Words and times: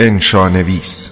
انشانویس. 0.00 1.10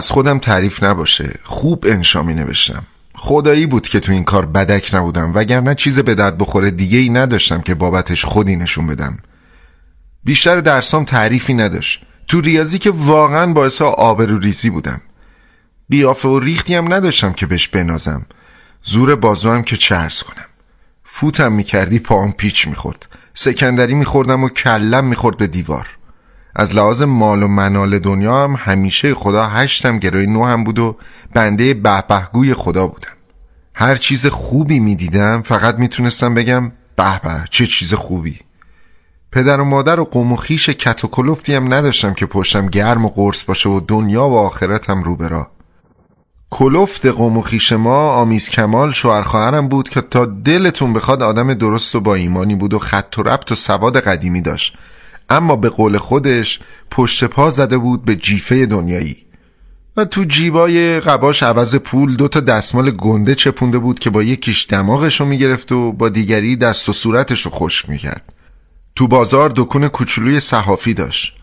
از 0.00 0.10
خودم 0.10 0.38
تعریف 0.38 0.82
نباشه. 0.82 1.34
خوب 1.44 1.84
انشا 1.88 2.22
می 2.22 2.34
نوشتم. 2.34 2.86
خدایی 3.14 3.66
بود 3.66 3.88
که 3.88 4.00
تو 4.00 4.12
این 4.12 4.24
کار 4.24 4.46
بدک 4.46 4.94
نبودم 4.94 5.34
وگرنه 5.34 5.74
چیز 5.74 5.98
به 5.98 6.14
درد 6.14 6.38
بخوره 6.38 6.70
دیگه 6.70 6.98
ای 6.98 7.08
نداشتم 7.08 7.60
که 7.60 7.74
بابتش 7.74 8.24
خودی 8.24 8.56
نشون 8.56 8.86
بدم. 8.86 9.18
بیشتر 10.24 10.60
درسام 10.60 11.04
تعریفی 11.04 11.54
نداشت. 11.54 12.02
تو 12.28 12.40
ریاضی 12.40 12.78
که 12.78 12.90
واقعا 12.90 13.52
باعث 13.52 13.82
آبرو 13.82 14.38
ریزی 14.38 14.70
بودم. 14.70 15.00
بیافه 15.88 16.28
و 16.28 16.38
ریختی 16.38 16.74
هم 16.74 16.94
نداشتم 16.94 17.32
که 17.32 17.46
بهش 17.46 17.68
بنازم. 17.68 18.26
زور 18.82 19.16
بازوام 19.16 19.62
که 19.62 19.76
چرس 19.76 20.22
کنم. 20.22 20.46
فوتم 21.04 21.52
می‌کردی 21.52 21.98
پاهم 21.98 22.32
پیچ 22.32 22.68
می‌خورد. 22.68 23.08
سکندری 23.34 23.94
میخوردم 23.94 24.44
و 24.44 24.48
کلم 24.48 25.04
می‌خورد 25.04 25.36
به 25.36 25.46
دیوار. 25.46 25.86
از 26.56 26.74
لحاظ 26.74 27.02
مال 27.02 27.42
و 27.42 27.48
منال 27.48 27.98
دنیا 27.98 28.44
هم 28.44 28.54
همیشه 28.58 29.14
خدا 29.14 29.46
هشتم 29.46 29.98
گرای 29.98 30.26
نو 30.26 30.44
هم 30.44 30.64
بود 30.64 30.78
و 30.78 30.96
بنده 31.34 31.74
بهبهگوی 31.74 32.54
خدا 32.54 32.86
بودم. 32.86 33.12
هر 33.74 33.96
چیز 33.96 34.26
خوبی 34.26 34.80
می‌دیدم 34.80 35.42
فقط 35.42 35.78
می‌تونستم 35.78 36.34
بگم 36.34 36.72
به 36.96 37.20
به 37.24 37.44
چه 37.50 37.66
چیز 37.66 37.94
خوبی. 37.94 38.40
پدر 39.32 39.60
و 39.60 39.64
مادر 39.64 40.00
و 40.00 40.04
قوم 40.04 40.32
و 40.32 40.36
خیش 40.36 40.70
کت 40.70 41.04
و 41.04 41.08
کلفتی 41.08 41.54
هم 41.54 41.74
نداشتم 41.74 42.14
که 42.14 42.26
پشتم 42.26 42.66
گرم 42.66 43.04
و 43.04 43.08
قرص 43.08 43.44
باشه 43.44 43.68
و 43.68 43.80
دنیا 43.80 44.28
و 44.28 44.36
آخرتم 44.36 45.02
رو 45.02 45.16
برا 45.16 45.50
کلفت 46.50 47.06
قوم 47.06 47.36
و 47.36 47.42
خیش 47.42 47.72
ما 47.72 48.12
آمیز 48.12 48.48
کمال 48.48 48.92
شوهر 48.92 49.22
خواهرم 49.22 49.68
بود 49.68 49.88
که 49.88 50.00
تا 50.00 50.26
دلتون 50.26 50.92
بخواد 50.92 51.22
آدم 51.22 51.54
درست 51.54 51.94
و 51.94 52.00
با 52.00 52.14
ایمانی 52.14 52.54
بود 52.54 52.74
و 52.74 52.78
خط 52.78 53.18
و 53.18 53.22
ربط 53.22 53.52
و 53.52 53.54
سواد 53.54 54.00
قدیمی 54.00 54.40
داشت. 54.40 54.76
اما 55.30 55.56
به 55.56 55.68
قول 55.68 55.98
خودش 55.98 56.60
پشت 56.90 57.24
پا 57.24 57.50
زده 57.50 57.78
بود 57.78 58.04
به 58.04 58.16
جیفه 58.16 58.66
دنیایی. 58.66 59.16
و 59.96 60.04
تو 60.04 60.24
جیبای 60.24 61.00
قباش 61.00 61.42
عوض 61.42 61.74
پول 61.74 62.16
دو 62.16 62.28
تا 62.28 62.40
دستمال 62.40 62.90
گنده 62.90 63.34
چپونده 63.34 63.78
بود 63.78 63.98
که 63.98 64.10
با 64.10 64.22
یکیش 64.22 64.66
دماغشو 64.68 65.24
می‌گرفت 65.24 65.72
و 65.72 65.92
با 65.92 66.08
دیگری 66.08 66.56
دست 66.56 66.88
و 66.88 66.92
صورتشو 66.92 67.50
خشک 67.50 67.88
می‌کرد. 67.88 68.32
تو 68.96 69.08
بازار 69.08 69.52
دکون 69.56 69.88
کوچولوی 69.88 70.40
صحافی 70.40 70.94
داشت. 70.94 71.36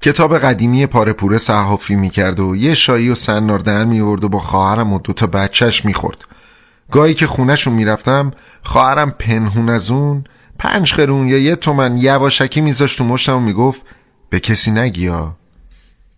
کتاب 0.00 0.38
قدیمی 0.38 0.86
پاره 0.86 1.12
پوره 1.12 1.38
صحافی 1.38 1.94
می‌کرد 1.94 2.40
و 2.40 2.56
یه 2.56 2.74
شایی 2.74 3.10
و 3.10 3.14
سنار 3.14 3.58
در 3.58 3.84
میورد 3.84 4.24
و 4.24 4.28
با 4.28 4.38
خواهرم 4.38 4.92
و 4.92 4.98
دوتا 4.98 5.26
بچهش 5.26 5.84
می‌خورد. 5.84 6.18
گاهی 6.90 7.14
که 7.14 7.26
خونهشون 7.26 7.74
می‌رفتم 7.74 8.32
خواهرم 8.62 9.10
پنهون 9.10 9.68
از 9.68 9.90
اون 9.90 10.24
پنج 10.58 10.92
خرون 10.92 11.28
یا 11.28 11.38
یه 11.38 11.56
تومن 11.56 11.98
یواشکی 11.98 12.60
میذاشت 12.60 12.98
تو 12.98 13.04
مشتم 13.04 13.36
و 13.36 13.40
می‌گفت 13.40 13.82
به 14.30 14.40
کسی 14.40 14.70
نگیا 14.70 15.36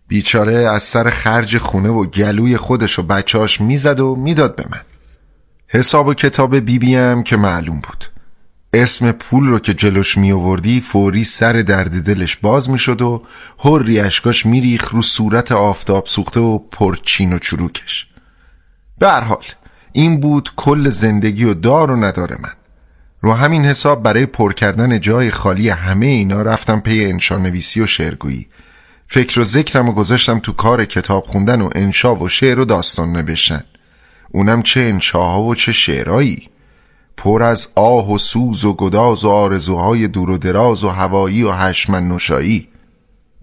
بیچاره 0.07 0.53
از 0.53 0.83
سر 0.83 1.09
خرج 1.09 1.57
خونه 1.57 1.89
و 1.89 2.05
گلوی 2.05 2.57
خودش 2.57 2.99
و 2.99 3.03
بچهاش 3.03 3.61
می‌زد 3.61 3.99
و 3.99 4.15
می‌داد 4.15 4.55
به 4.55 4.65
من. 4.71 4.81
حساب 5.67 6.07
و 6.07 6.13
کتاب 6.13 6.55
بیبیم 6.55 7.23
که 7.23 7.37
معلوم 7.37 7.79
بود. 7.79 8.05
اسم 8.73 9.11
پول 9.11 9.47
رو 9.47 9.59
که 9.59 9.73
جلوش 9.73 10.17
می 10.17 10.31
آوردی 10.31 10.81
فوری 10.81 11.23
سر 11.23 11.53
درد 11.53 12.03
دلش 12.03 12.35
باز 12.35 12.69
می 12.69 12.79
شد 12.79 13.01
و 13.01 13.23
هر 13.59 13.85
اشکاش 14.05 14.45
میریخ 14.45 14.91
رو 14.91 15.01
صورت 15.01 15.51
آفتاب 15.51 16.05
سوخته 16.05 16.39
و 16.39 16.57
پرچین 16.57 17.33
و 17.33 17.39
چروکش. 17.39 18.07
به 18.99 19.11
حال 19.11 19.45
این 19.91 20.19
بود 20.19 20.51
کل 20.55 20.89
زندگی 20.89 21.43
و 21.43 21.53
دار 21.53 21.91
و 21.91 21.95
ندار 21.95 22.37
من. 22.39 22.53
رو 23.21 23.33
همین 23.33 23.65
حساب 23.65 24.03
برای 24.03 24.25
پر 24.25 24.53
کردن 24.53 24.99
جای 24.99 25.31
خالی 25.31 25.69
همه 25.69 26.05
اینا 26.05 26.41
رفتم 26.41 26.79
پی 26.79 27.05
انشانویسی 27.05 27.81
و 27.81 27.85
شعرگویی. 27.85 28.47
فکر 29.07 29.39
و 29.39 29.43
ذکرم 29.43 29.89
و 29.89 29.91
گذاشتم 29.91 30.39
تو 30.39 30.51
کار 30.51 30.85
کتاب 30.85 31.25
خوندن 31.25 31.61
و 31.61 31.69
انشا 31.75 32.15
و 32.15 32.29
شعر 32.29 32.59
و 32.59 32.65
داستان 32.65 33.11
نوشتن. 33.11 33.63
اونم 34.31 34.63
چه 34.63 34.79
انشاها 34.79 35.41
و 35.41 35.55
چه 35.55 35.71
شعرایی. 35.71 36.49
پر 37.17 37.43
از 37.43 37.69
آه 37.75 38.13
و 38.13 38.17
سوز 38.17 38.65
و 38.65 38.73
گداز 38.73 39.25
و 39.25 39.29
آرزوهای 39.29 40.07
دور 40.07 40.29
و 40.29 40.37
دراز 40.37 40.83
و 40.83 40.89
هوایی 40.89 41.43
و 41.43 41.51
هشمن 41.51 42.07
نشایی 42.07 42.67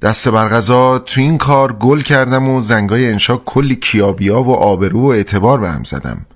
دست 0.03 0.28
برغذا 0.28 0.98
تو 0.98 1.20
این 1.20 1.38
کار 1.38 1.72
گل 1.72 2.00
کردم 2.00 2.48
و 2.48 2.60
زنگای 2.60 3.10
انشا 3.10 3.37
کلی 3.37 3.76
کیابیا 3.76 4.43
و 4.43 4.50
آبرو 4.54 5.00
و 5.00 5.06
اعتبار 5.06 5.60
به 5.60 5.70
هم 5.70 5.84
زدم. 5.84 6.26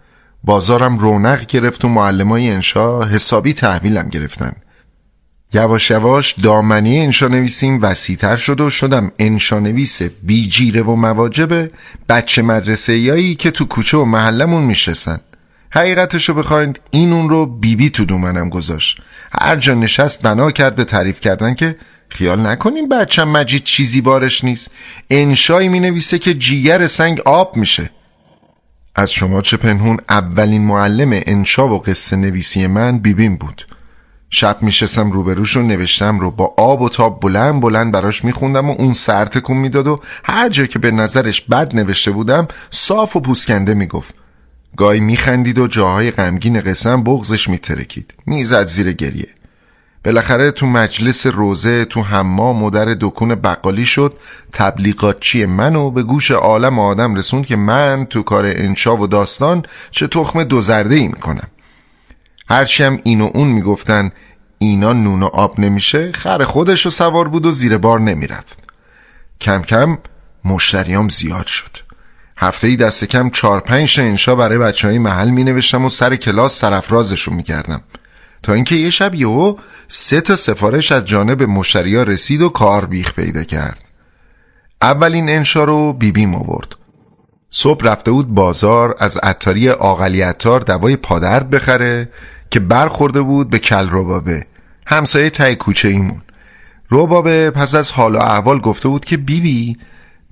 بازارم 0.44 0.98
رونق 0.98 1.46
گرفت 1.46 1.84
و 1.84 1.88
معلمای 1.88 2.50
انشا 2.50 3.02
حسابی 3.02 3.52
تحویلم 3.52 4.08
گرفتن. 4.08 4.52
یواش 5.54 5.90
یواش 5.90 6.34
دامنی 6.42 7.00
انشا 7.00 7.28
نویسیم 7.28 7.82
وسیتر 7.82 8.36
شد 8.36 8.60
و 8.60 8.70
شدم 8.70 9.12
انشا 9.18 9.58
نویس 9.58 10.02
بیجیره 10.02 10.82
و 10.82 10.96
مواجب 10.96 11.70
بچه 12.08 12.42
مدرسه 12.42 12.98
یایی 12.98 13.34
که 13.34 13.50
تو 13.50 13.64
کوچه 13.64 13.98
و 13.98 14.04
محلمون 14.04 14.62
میشستن. 14.62 15.20
حقیقتشو 15.70 16.34
بخواید 16.34 16.80
این 16.90 17.12
اون 17.12 17.28
رو 17.28 17.46
بیبی 17.46 17.76
بی 17.76 17.90
تو 17.90 18.04
دومنم 18.04 18.48
گذاشت. 18.48 19.00
هر 19.40 19.56
جا 19.56 19.74
نشست 19.74 20.22
بنا 20.22 20.50
کرد 20.50 20.74
به 20.74 20.84
تعریف 20.84 21.20
کردن 21.20 21.54
که 21.54 21.76
خیال 22.08 22.46
نکنیم 22.46 22.88
بچم 22.88 23.28
مجید 23.28 23.64
چیزی 23.64 24.00
بارش 24.00 24.44
نیست. 24.44 24.70
انشایی 25.10 25.68
می 25.68 25.80
نویسه 25.80 26.18
که 26.18 26.34
جیگر 26.34 26.86
سنگ 26.86 27.20
آب 27.20 27.56
میشه. 27.56 27.90
از 28.94 29.12
شما 29.12 29.40
چه 29.40 29.56
پنهون 29.56 29.98
اولین 30.08 30.62
معلم 30.62 31.10
انشا 31.12 31.68
و 31.68 31.78
قصه 31.78 32.16
نویسی 32.16 32.66
من 32.66 32.98
بیبیم 32.98 33.36
بود. 33.36 33.66
شب 34.30 34.62
میشستم 34.62 35.10
روبروش 35.12 35.56
رو 35.56 35.62
نوشتم 35.62 36.20
رو 36.20 36.30
با 36.30 36.54
آب 36.56 36.82
و 36.82 36.88
تاب 36.88 37.20
بلند 37.20 37.60
بلند 37.60 37.92
براش 37.92 38.24
میخوندم 38.24 38.70
و 38.70 38.74
اون 38.78 38.92
سر 38.92 39.24
تکون 39.24 39.56
می‌داد 39.56 39.86
و 39.86 40.00
هر 40.24 40.48
جا 40.48 40.66
که 40.66 40.78
به 40.78 40.90
نظرش 40.90 41.40
بد 41.40 41.76
نوشته 41.76 42.10
بودم 42.10 42.48
صاف 42.70 43.16
و 43.16 43.20
پوسکنده 43.20 43.74
می‌گفت. 43.74 44.14
گاهی 44.76 45.00
میخندید 45.00 45.58
و 45.58 45.66
جاهای 45.66 46.10
غمگین 46.10 46.60
قسم 46.60 47.02
بغزش 47.02 47.48
میترکید. 47.48 48.14
می‌زد 48.26 48.66
زیر 48.66 48.92
گریه. 48.92 49.28
بالاخره 50.04 50.50
تو 50.50 50.66
مجلس 50.66 51.26
روزه 51.26 51.84
تو 51.84 52.02
حمام 52.02 52.62
و 52.62 52.70
دکون 52.70 53.34
بقالی 53.34 53.86
شد. 53.86 54.14
تبلیغاتچی 54.52 55.46
منو 55.46 55.90
به 55.90 56.02
گوش 56.02 56.30
عالم 56.30 56.78
آدم 56.78 57.14
رسوند 57.14 57.46
که 57.46 57.56
من 57.56 58.06
تو 58.10 58.22
کار 58.22 58.44
انشا 58.46 58.96
و 58.96 59.06
داستان 59.06 59.62
چه 59.90 60.06
تخم 60.06 60.44
دو 60.44 60.60
زرده 60.60 60.94
ای 60.94 61.08
می‌کنم 61.08 61.48
هرچی 62.48 62.84
هم 62.84 63.00
این 63.04 63.20
و 63.20 63.30
اون 63.34 63.48
می‌گفتن 63.48 64.12
اینا 64.58 64.92
نون 64.92 65.22
و 65.22 65.26
آب 65.26 65.60
نمیشه. 65.60 66.12
خر 66.12 66.44
خودش 66.44 66.84
رو 66.84 66.90
سوار 66.90 67.28
بود 67.28 67.46
و 67.46 67.52
زیر 67.52 67.78
بار 67.78 68.00
نمی‌رفت. 68.00 68.58
کم 69.40 69.62
کم 69.62 69.98
مشتریام 70.44 71.08
زیاد 71.08 71.46
شد. 71.46 71.76
هفته 72.36 72.66
ای 72.66 72.76
دست 72.76 73.04
کم 73.04 73.30
چار 73.30 73.60
پنج 73.60 74.00
انشا 74.00 74.34
برای 74.34 74.58
بچه 74.58 74.88
های 74.88 74.98
محل 74.98 75.30
می 75.30 75.44
نوشتم 75.44 75.84
و 75.84 75.88
سر 75.88 76.16
کلاس 76.16 76.58
سرفرازشون 76.58 77.34
می 77.34 77.42
کردم 77.42 77.80
تا 78.42 78.52
اینکه 78.52 78.74
یه 78.74 78.90
شب 78.90 79.14
یهو 79.14 79.56
سه 79.88 80.20
تا 80.20 80.36
سفارش 80.36 80.92
از 80.92 81.04
جانب 81.04 81.42
مشتریا 81.42 82.02
رسید 82.02 82.42
و 82.42 82.48
کار 82.48 82.86
بیخ 82.86 83.12
پیدا 83.14 83.44
کرد. 83.44 83.78
اولین 84.82 85.28
انشا 85.28 85.64
رو 85.64 85.92
بیبیم 85.92 86.34
آورد. 86.34 86.76
صبح 87.50 87.84
رفته 87.84 88.10
بود 88.10 88.28
بازار 88.28 88.96
از 88.98 89.16
عطاری 89.16 89.70
آقلی 89.70 90.22
عطار 90.22 90.60
دوای 90.60 90.96
پادرد 90.96 91.50
بخره 91.50 92.08
که 92.50 92.60
برخورده 92.60 93.22
بود 93.22 93.50
به 93.50 93.58
کل 93.58 93.88
ربابه. 93.90 94.46
همسایه 94.86 95.30
تای 95.30 95.56
کوچه 95.56 95.88
ایمون. 95.88 96.22
ربابه 96.90 97.50
پس 97.50 97.74
از 97.74 97.92
حال 97.92 98.14
و 98.14 98.18
احوال 98.18 98.60
گفته 98.60 98.88
بود 98.88 99.04
که 99.04 99.16
بیبی 99.16 99.40
بی 99.40 99.78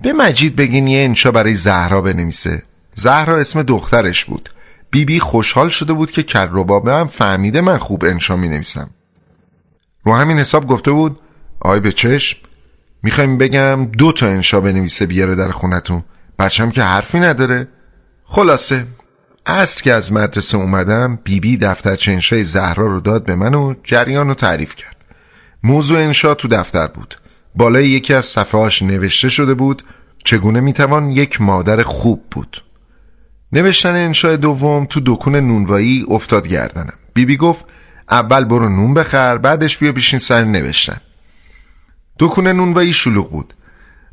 به 0.01 0.13
مجید 0.13 0.55
بگین 0.55 0.87
یه 0.87 1.03
انشا 1.03 1.31
برای 1.31 1.55
زهرا 1.55 2.01
بنویسه. 2.01 2.63
زهرا 2.93 3.37
اسم 3.37 3.63
دخترش 3.63 4.25
بود. 4.25 4.49
بیبی 4.91 5.13
بی 5.13 5.19
خوشحال 5.19 5.69
شده 5.69 5.93
بود 5.93 6.11
که 6.11 6.23
کربابه 6.23 6.93
هم 6.93 7.07
فهمیده 7.07 7.61
من 7.61 7.77
خوب 7.77 8.05
انشا 8.05 8.35
می 8.35 8.47
نویسم 8.47 8.89
رو 10.03 10.13
همین 10.13 10.39
حساب 10.39 10.67
گفته 10.67 10.91
بود 10.91 11.19
آی 11.59 11.79
به 11.79 11.91
چشم 11.91 12.39
می‌خوایم 13.03 13.37
بگم 13.37 13.85
دو 13.85 14.11
تا 14.11 14.27
انشا 14.27 14.61
بنویسه 14.61 15.05
بیاره 15.05 15.35
در 15.35 15.49
خونتون. 15.49 16.03
بچم 16.39 16.71
که 16.71 16.83
حرفی 16.83 17.19
نداره. 17.19 17.67
خلاصه 18.25 18.85
عصر 19.45 19.81
که 19.81 19.93
از 19.93 20.13
مدرسه 20.13 20.57
اومدم 20.57 21.19
بیبی 21.23 21.39
بی 21.39 21.57
دفتر 21.57 22.11
انشای 22.11 22.43
زهرا 22.43 22.87
رو 22.87 23.01
داد 23.01 23.25
به 23.25 23.35
من 23.35 23.53
و 23.53 23.73
جریان 23.83 24.27
رو 24.27 24.33
تعریف 24.33 24.75
کرد. 24.75 25.05
موضوع 25.63 25.99
انشا 25.99 26.33
تو 26.33 26.47
دفتر 26.47 26.87
بود. 26.87 27.15
بالای 27.55 27.89
یکی 27.89 28.13
از 28.13 28.25
صفحهاش 28.25 28.81
نوشته 28.81 29.29
شده 29.29 29.53
بود 29.53 29.83
چگونه 30.25 30.59
می‌توان 30.59 31.09
یک 31.09 31.41
مادر 31.41 31.83
خوب 31.83 32.23
بود. 32.31 32.63
نوشتن 33.51 33.95
انشای 33.95 34.37
دوم 34.37 34.85
تو 34.85 35.01
دکون 35.05 35.35
نونوایی 35.35 36.05
افتاد 36.09 36.47
گردنم. 36.47 36.93
بیبی 37.13 37.37
گفت 37.37 37.65
اول 38.09 38.45
برو 38.45 38.69
نون 38.69 38.93
بخر 38.93 39.37
بعدش 39.37 39.77
بیا 39.77 39.91
بشین 39.91 40.19
سر 40.19 40.43
نوشتن. 40.43 41.01
دکون 42.19 42.47
نونوایی 42.47 42.93
شلوغ 42.93 43.31
بود. 43.31 43.53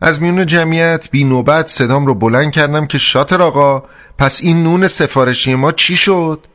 از 0.00 0.22
میون 0.22 0.46
جمعیت 0.46 1.10
بی 1.10 1.24
نوبت 1.24 1.66
صدام 1.66 2.06
رو 2.06 2.14
بلند 2.14 2.52
کردم 2.52 2.86
که 2.86 2.98
شاتر 2.98 3.42
آقا 3.42 3.82
پس 4.18 4.40
این 4.42 4.62
نون 4.62 4.88
سفارشی 4.88 5.54
ما 5.54 5.72
چی 5.72 5.96
شد؟ 5.96 6.46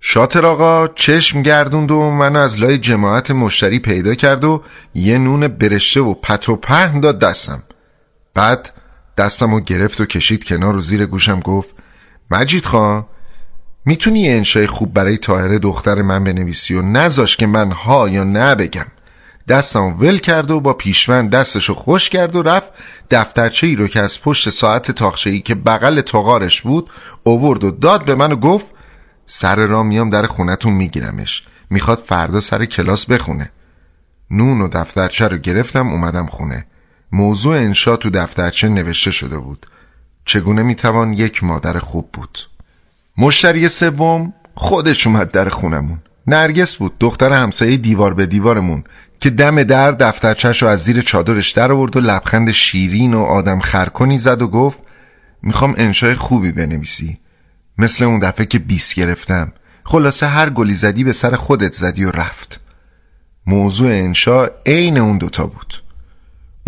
شاتر 0.00 0.46
آقا 0.46 0.88
چشم 0.88 1.42
گردوند 1.42 1.90
و 1.90 2.10
منو 2.10 2.38
از 2.38 2.60
لای 2.60 2.78
جماعت 2.78 3.30
مشتری 3.30 3.78
پیدا 3.78 4.14
کرد 4.14 4.44
و 4.44 4.62
یه 4.94 5.18
نون 5.18 5.48
برشته 5.48 6.00
و 6.00 6.14
پت 6.14 6.48
و 6.48 6.56
پهن 6.56 7.00
داد 7.00 7.18
دستم. 7.18 7.62
بعد 8.34 8.72
دستم 9.18 9.54
رو 9.54 9.60
گرفت 9.60 10.00
و 10.00 10.06
کشید 10.06 10.44
کنار 10.44 10.76
و 10.76 10.80
زیر 10.80 11.06
گوشم 11.06 11.40
گفت 11.40 11.74
مجید 12.30 12.66
خان 12.66 13.06
می‌تونی 13.84 14.20
یه 14.20 14.32
انشای 14.32 14.66
خوب 14.66 14.94
برای 14.94 15.18
تاهره 15.18 15.58
دختر 15.58 16.02
من 16.02 16.24
بنویسی 16.24 16.74
و 16.74 16.82
نزاش 16.82 17.36
که 17.36 17.46
من 17.46 17.72
ها 17.72 18.08
یا 18.08 18.24
نه 18.24 18.54
بگم. 18.54 18.86
دستم 19.48 19.96
ول 19.98 20.18
کرد 20.18 20.50
و 20.50 20.60
با 20.60 20.72
پیشوند 20.72 21.30
دستشو 21.30 21.74
خوش 21.74 22.10
کرد 22.10 22.36
و 22.36 22.42
رفت 22.42 22.72
دفترچه 23.10 23.66
ای 23.66 23.76
رو 23.76 23.88
که 23.88 24.00
از 24.00 24.22
پشت 24.22 24.50
ساعت 24.50 24.90
تاخشه 24.90 25.30
ای 25.30 25.40
که 25.40 25.54
بغل 25.54 26.00
تاغارش 26.00 26.62
بود 26.62 26.90
اوورد 27.22 27.64
و 27.64 27.70
داد 27.70 28.04
به 28.04 28.14
من 28.14 28.32
و 28.32 28.36
گفت 28.36 28.66
سر 29.26 29.66
را 29.66 29.82
میام 29.82 30.08
در 30.08 30.22
خونتون 30.22 30.72
میگیرمش. 30.72 31.42
می‌خواد 31.70 31.98
فردا 31.98 32.40
سر 32.40 32.64
کلاس 32.64 33.06
بخونه. 33.06 33.50
نون 34.30 34.60
و 34.60 34.68
دفترچه 34.68 35.28
رو 35.28 35.36
گرفتم 35.36 35.88
اومدم 35.88 36.26
خونه. 36.26 36.66
موضوع 37.12 37.56
انشا 37.56 37.96
تو 37.96 38.10
دفترچه 38.10 38.68
نوشته 38.68 39.10
شده 39.10 39.38
بود. 39.38 39.66
چگونه 40.24 40.62
می‌توان 40.62 41.12
یک 41.12 41.44
مادر 41.44 41.78
خوب 41.78 42.08
بود؟ 42.12 42.38
مشتری 43.16 43.68
سوم 43.68 44.32
خودش 44.54 45.06
اومد 45.06 45.30
در 45.30 45.48
خونمون. 45.48 45.98
نرگس 46.26 46.76
بود 46.76 46.98
دختر 47.00 47.32
همسایه 47.32 47.76
دیوار 47.76 48.14
به 48.14 48.26
دیوارمون 48.26 48.84
که 49.20 49.30
دم 49.30 49.62
در 49.62 49.90
دفترچش 49.90 50.62
رو 50.62 50.68
از 50.68 50.84
زیر 50.84 51.00
چادرش 51.00 51.50
در 51.50 51.72
آورد 51.72 51.96
و 51.96 52.00
لبخند 52.00 52.50
شیرین 52.50 53.14
و 53.14 53.20
آدم 53.20 53.60
خرکنی 53.60 54.18
زد 54.18 54.42
و 54.42 54.48
گفت 54.48 54.78
می‌خوام 55.42 55.74
انشای 55.78 56.14
خوبی 56.14 56.52
بنویسی. 56.52 57.18
مثل 57.78 58.04
اون 58.04 58.18
دفعه 58.18 58.46
که 58.46 58.58
بیس 58.58 58.94
گرفتم. 58.94 59.52
خلاصه 59.84 60.26
هر 60.26 60.50
گلی 60.50 60.74
زدی 60.74 61.04
به 61.04 61.12
سر 61.12 61.36
خودت 61.36 61.72
زدی 61.72 62.04
و 62.04 62.10
رفت. 62.10 62.60
موضوع 63.46 63.90
انشا 63.90 64.46
عین 64.66 64.98
اون 64.98 65.18
دوتا 65.18 65.46
بود. 65.46 65.82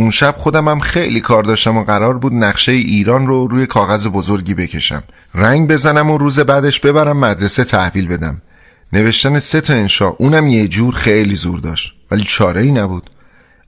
اون 0.03 0.11
شب 0.11 0.35
خودم 0.39 0.69
هم 0.69 0.81
خیلی 0.81 1.21
کار 1.21 1.43
داشتم 1.43 1.77
و 1.77 1.85
قرار 1.85 2.19
بود 2.19 2.35
نقشه 2.35 2.73
ایران 2.73 3.27
رو 3.27 3.47
روی 3.47 3.67
کاغذ 3.67 4.07
بزرگی 4.07 4.55
بکشم. 4.55 5.03
رنگ 5.35 5.69
بزنم 5.69 6.11
و 6.11 6.19
روز 6.19 6.41
بعدش 6.41 6.81
ببرم 6.81 7.17
مدرسه 7.17 7.65
تحویل 7.65 8.09
بدم. 8.09 8.43
نوشتن 8.93 9.39
سه 9.39 9.61
تا 9.61 9.75
انشا 9.75 10.09
اونم 10.09 10.49
یه 10.49 10.69
جور 10.69 10.95
خیلی 10.95 11.35
زور 11.35 11.61
داشت. 11.61 11.95
ولی 12.11 12.25
چاره 12.29 12.61
ای 12.61 12.73
نبود. 12.73 13.11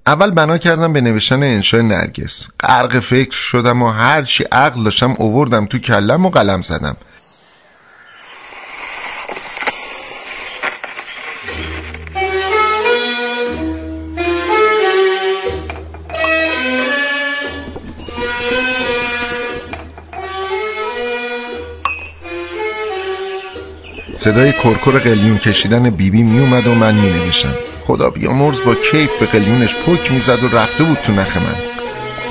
اول 0.07 0.31
بنا 0.31 0.59
کردم 0.59 0.93
به 0.93 1.01
نوشتن 1.01 1.43
انشای 1.43 1.83
نرگس. 1.83 2.49
غرق 2.61 2.99
فکر 2.99 3.37
شدم 3.37 3.83
و 3.83 3.89
هرچی 3.89 4.45
عقل 4.45 4.85
داشتم 4.85 5.15
اووردم 5.19 5.67
تو 5.67 5.79
کلم 5.79 6.27
و 6.27 6.31
قلم 6.31 6.61
زدم. 6.61 6.97
صدای 24.25 24.53
کرکر 24.53 24.91
قلیون 24.91 25.39
کشیدن 25.39 25.91
بیبی 25.91 26.23
می 26.23 26.39
اومد 26.39 26.67
و 26.67 26.75
من 26.75 26.95
می 26.95 27.11
نوشتم 27.11 27.55
خدا 27.81 28.11
بیامرز 28.11 28.63
با 28.63 28.75
کیف 28.75 29.11
به 29.21 29.27
قلیونش 29.27 29.75
پک 29.75 30.13
می‌زد 30.13 30.45
و 30.45 30.49
رفته 30.49 30.85
بود 30.85 30.99
تو 30.99 31.13
نخ 31.13 31.37
من. 31.37 31.57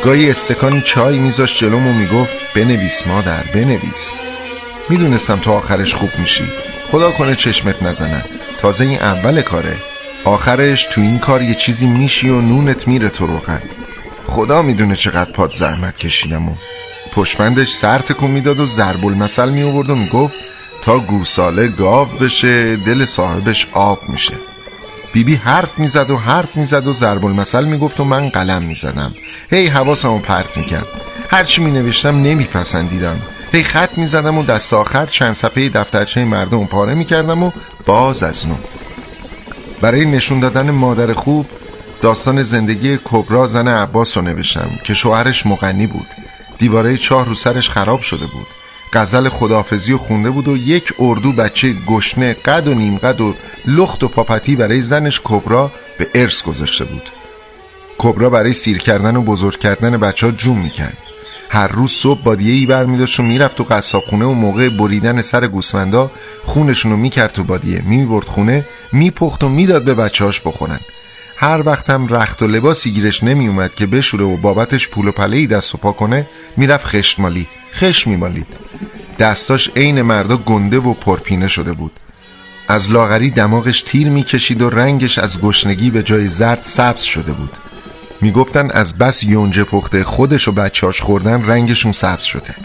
گاهی 0.03 0.29
استکانی 0.29 0.81
چای 0.81 1.17
میذاشت 1.17 1.57
جلوم 1.57 1.87
و 1.87 1.93
می‌گفت 1.93 2.33
بنویس 2.55 3.07
مادر 3.07 3.43
بنویس. 3.53 4.13
می‌دونستم 4.89 5.39
تا 5.39 5.51
آخرش 5.51 5.95
خوب 5.95 6.09
میشی. 6.17 6.43
خدا 6.91 7.11
کنه 7.11 7.35
چشمت 7.35 7.83
نزند 7.83 8.29
تازه 8.61 8.83
این 8.83 8.99
اول 8.99 9.41
کاره. 9.41 9.75
آخرش 10.23 10.85
تو 10.85 11.01
این 11.01 11.19
کار 11.19 11.41
یه 11.41 11.55
چیزی 11.55 11.87
میشی 11.87 12.29
و 12.29 12.41
نونت 12.41 12.87
میره 12.87 13.09
تو 13.09 13.27
روغن. 13.27 13.61
خدا 14.25 14.61
می‌دونه 14.61 14.95
چقدر 14.95 15.31
پاد 15.31 15.51
زحمت 15.51 15.97
کشیدم 15.97 16.49
و. 16.49 16.55
پشمندش 17.11 17.71
سر 17.71 17.97
تکون 17.99 18.31
می‌داد 18.31 18.59
و 18.59 18.65
ضرب 18.65 19.05
المثل 19.05 19.49
می 19.49 19.63
و 19.63 19.95
می‌گفت 19.95 20.35
تا 20.85 20.99
گوساله 20.99 21.67
گاو 21.67 22.07
بشه 22.07 22.75
دل 22.75 23.05
صاحبش 23.05 23.67
آب 23.71 23.99
میشه. 24.09 24.33
بیبی 25.13 25.35
حرف 25.35 25.79
می‌زد 25.79 26.11
و 26.11 26.17
حرف 26.17 26.55
می‌زد 26.55 26.87
و 26.87 26.93
ضرب 26.93 27.25
المثل 27.25 27.65
می‌گفت 27.65 27.99
و 27.99 28.03
من 28.03 28.29
قلم 28.29 28.63
می‌زدم 28.63 29.13
هی 29.51 29.67
حواسمو 29.67 30.19
پرت 30.19 30.57
می‌کرد. 30.57 30.87
هرچی 31.29 31.61
مینوشتم 31.61 32.21
نمیپسندیدم. 32.21 33.21
هی 33.51 33.63
خط 33.63 33.97
می‌زدم 33.97 34.37
و 34.37 34.43
دست 34.43 34.73
آخر 34.73 35.05
چند 35.05 35.33
صفحه 35.33 35.69
دفترچه 35.69 36.25
مردم 36.25 36.65
پاره 36.65 36.93
می‌کردم 36.93 37.43
و 37.43 37.51
باز 37.85 38.23
از 38.23 38.47
نو. 38.47 38.55
برای 39.81 40.05
نشون 40.05 40.39
دادن 40.39 40.71
مادر 40.71 41.13
خوب 41.13 41.45
داستان 42.01 42.43
زندگی 42.43 42.99
کبرا 43.03 43.47
زن 43.47 43.67
عباس 43.67 44.17
رو 44.17 44.23
نوشتم 44.23 44.69
که 44.83 44.93
شوهرش 44.93 45.45
مغنی 45.45 45.87
بود. 45.87 46.07
دیواره 46.57 46.97
چاه 46.97 47.25
رو 47.25 47.35
سرش 47.35 47.69
خراب 47.69 48.01
شده 48.01 48.25
بود. 48.25 48.47
غزل 48.93 49.29
خدافزی 49.29 49.93
و 49.93 49.97
خونده 49.97 50.29
بود 50.29 50.47
و 50.47 50.57
یک 50.57 50.93
اردو 50.99 51.31
بچه 51.31 51.73
گشنه 51.87 52.33
قد 52.33 52.67
و 52.67 52.73
نیم 52.73 52.97
قد 52.97 53.21
و 53.21 53.35
لخت 53.65 54.03
و 54.03 54.07
پاپتی 54.07 54.55
برای 54.55 54.81
زنش 54.81 55.21
کبرا 55.23 55.71
به 55.99 56.07
ارث 56.15 56.43
گذاشته 56.43 56.85
بود. 56.85 57.09
کبرا 57.97 58.29
برای 58.29 58.53
سیر 58.53 58.77
کردن 58.77 59.15
و 59.15 59.21
بزرگ 59.21 59.59
کردن 59.59 59.97
بچه 59.97 60.25
ها 60.25 60.31
جون 60.31 60.57
می‌کرد. 60.57 60.97
هر 61.49 61.67
روز 61.67 61.91
صبح 61.91 62.23
بادیه 62.23 62.53
ای 62.53 62.65
بر 62.65 62.85
میداشت 62.85 63.19
و 63.19 63.23
می‌رفت 63.23 63.57
تو 63.57 63.63
قصابخونه 63.63 64.25
و 64.25 64.33
موقع 64.33 64.69
بریدن 64.69 65.21
سر 65.21 65.47
گوسفندا 65.47 66.11
خونشون 66.43 66.91
رو 66.91 66.97
می‌کرد 66.97 67.31
تو 67.31 67.43
بادیه 67.43 67.81
می‌برد 67.81 68.25
خونه 68.25 68.65
میپخت 68.91 69.43
و 69.43 69.49
می‌داد 69.49 69.83
به 69.83 69.93
بچهاش 69.93 70.41
بخورن. 70.41 70.79
هر 71.37 71.61
وقت 71.65 71.89
هم 71.89 72.07
رخت 72.07 72.41
و 72.41 72.47
لباسی 72.47 72.91
گیرش 72.91 73.23
نمیومد 73.23 73.75
که 73.75 73.85
بشوره 73.85 74.25
و 74.25 74.37
بابتش 74.37 74.87
پول 74.87 75.07
و 75.07 75.11
پله 75.11 75.37
ای 75.37 75.47
دست 75.47 75.75
و 75.75 75.77
پا 75.77 75.91
کنه 75.91 76.27
می‌رفت 76.57 76.85
خشت 76.87 77.19
مالی. 77.19 77.47
خش 77.73 78.07
میمالید 78.07 78.47
دستاش 79.19 79.69
عین 79.75 80.01
مردا 80.01 80.37
گنده 80.37 80.77
و 80.77 80.93
پرپینه 80.93 81.47
شده 81.47 81.73
بود. 81.73 81.91
از 82.67 82.91
لاغری 82.91 83.29
دماغش 83.29 83.81
تیر 83.81 84.09
می‌کشید 84.09 84.61
و 84.61 84.69
رنگش 84.69 85.17
از 85.17 85.41
گشنگی 85.41 85.91
به 85.91 86.03
جای 86.03 86.29
زرد 86.29 86.59
سبز 86.61 87.01
شده 87.01 87.33
بود. 87.33 87.57
می‌گفتن 88.21 88.71
از 88.71 88.97
بس 88.97 89.23
یونجه 89.23 89.63
پخته 89.63 90.03
خودش 90.03 90.47
و 90.47 90.51
بچهاش 90.51 91.01
خوردن 91.01 91.45
رنگشون 91.45 91.91
سبز 91.91 92.23
شده. 92.23 92.55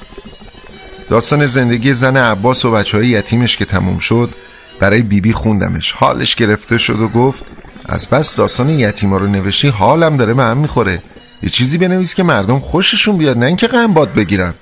داستان 1.09 1.47
زندگی 1.47 1.95
زن 1.95 2.17
عباس 2.17 2.65
و 2.65 2.71
بچه 2.71 2.97
های 2.97 3.07
یتیمش 3.07 3.57
که 3.57 3.65
تموم 3.65 3.99
شد 3.99 4.35
برای 4.81 5.03
بیبی 5.03 5.33
خوندمش. 5.33 5.93
حالش 5.93 6.35
گرفته 6.35 6.79
شد 6.79 7.01
و 7.01 7.09
گفت 7.09 7.45
از 7.87 8.09
بس 8.09 8.37
داستان 8.37 8.71
یتیما 8.71 9.17
رو 9.17 9.27
نوشی 9.27 9.69
حالم 9.69 10.17
داره 10.17 10.35
به 10.35 10.43
هم 10.43 10.59
می‌خوره. 10.59 11.03
یه 11.43 11.51
چیزی 11.51 11.79
بنویس 11.79 12.15
که 12.15 12.23
مردم 12.23 12.59
خوششون 12.59 13.17
بیاد 13.17 13.39
نه 13.39 13.47
اینکه 13.47 13.67
غم 13.67 13.95
باد 13.95 14.15
بگیرن. 14.15 14.55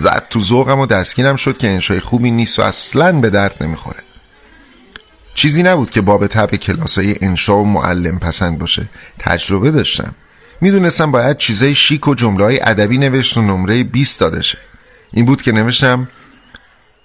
زد 0.00 0.26
تو 0.30 0.40
ذوقم 0.40 0.78
و 0.78 0.86
دستگیرم 0.86 1.36
شد 1.36 1.58
که 1.58 1.68
انشای 1.68 2.00
خوبی 2.00 2.30
نیست 2.30 2.58
و 2.58 2.62
اصلا 2.62 3.12
به 3.12 3.30
درد 3.30 3.62
نمی‌خوره. 3.62 4.02
چیزی 5.34 5.62
نبود 5.62 5.90
که 5.90 6.00
باب 6.00 6.26
تب 6.26 6.56
کلاسای 6.56 7.16
انشا 7.20 7.56
و 7.56 7.64
معلم 7.64 8.18
پسند 8.18 8.58
باشه. 8.58 8.88
تجربه 9.18 9.70
داشتم. 9.70 10.14
می‌دونستم 10.60 11.10
باید 11.10 11.36
چیزای 11.36 11.74
شیک 11.74 12.08
و 12.08 12.14
جمله 12.14 12.58
ادبی 12.62 12.98
نوشت 12.98 13.36
و 13.36 13.42
نمره 13.42 13.84
20 13.84 14.20
داده 14.20 14.42
شه. 14.42 14.58
این 15.12 15.24
بود 15.24 15.42
که 15.42 15.52
نوشتم 15.52 16.08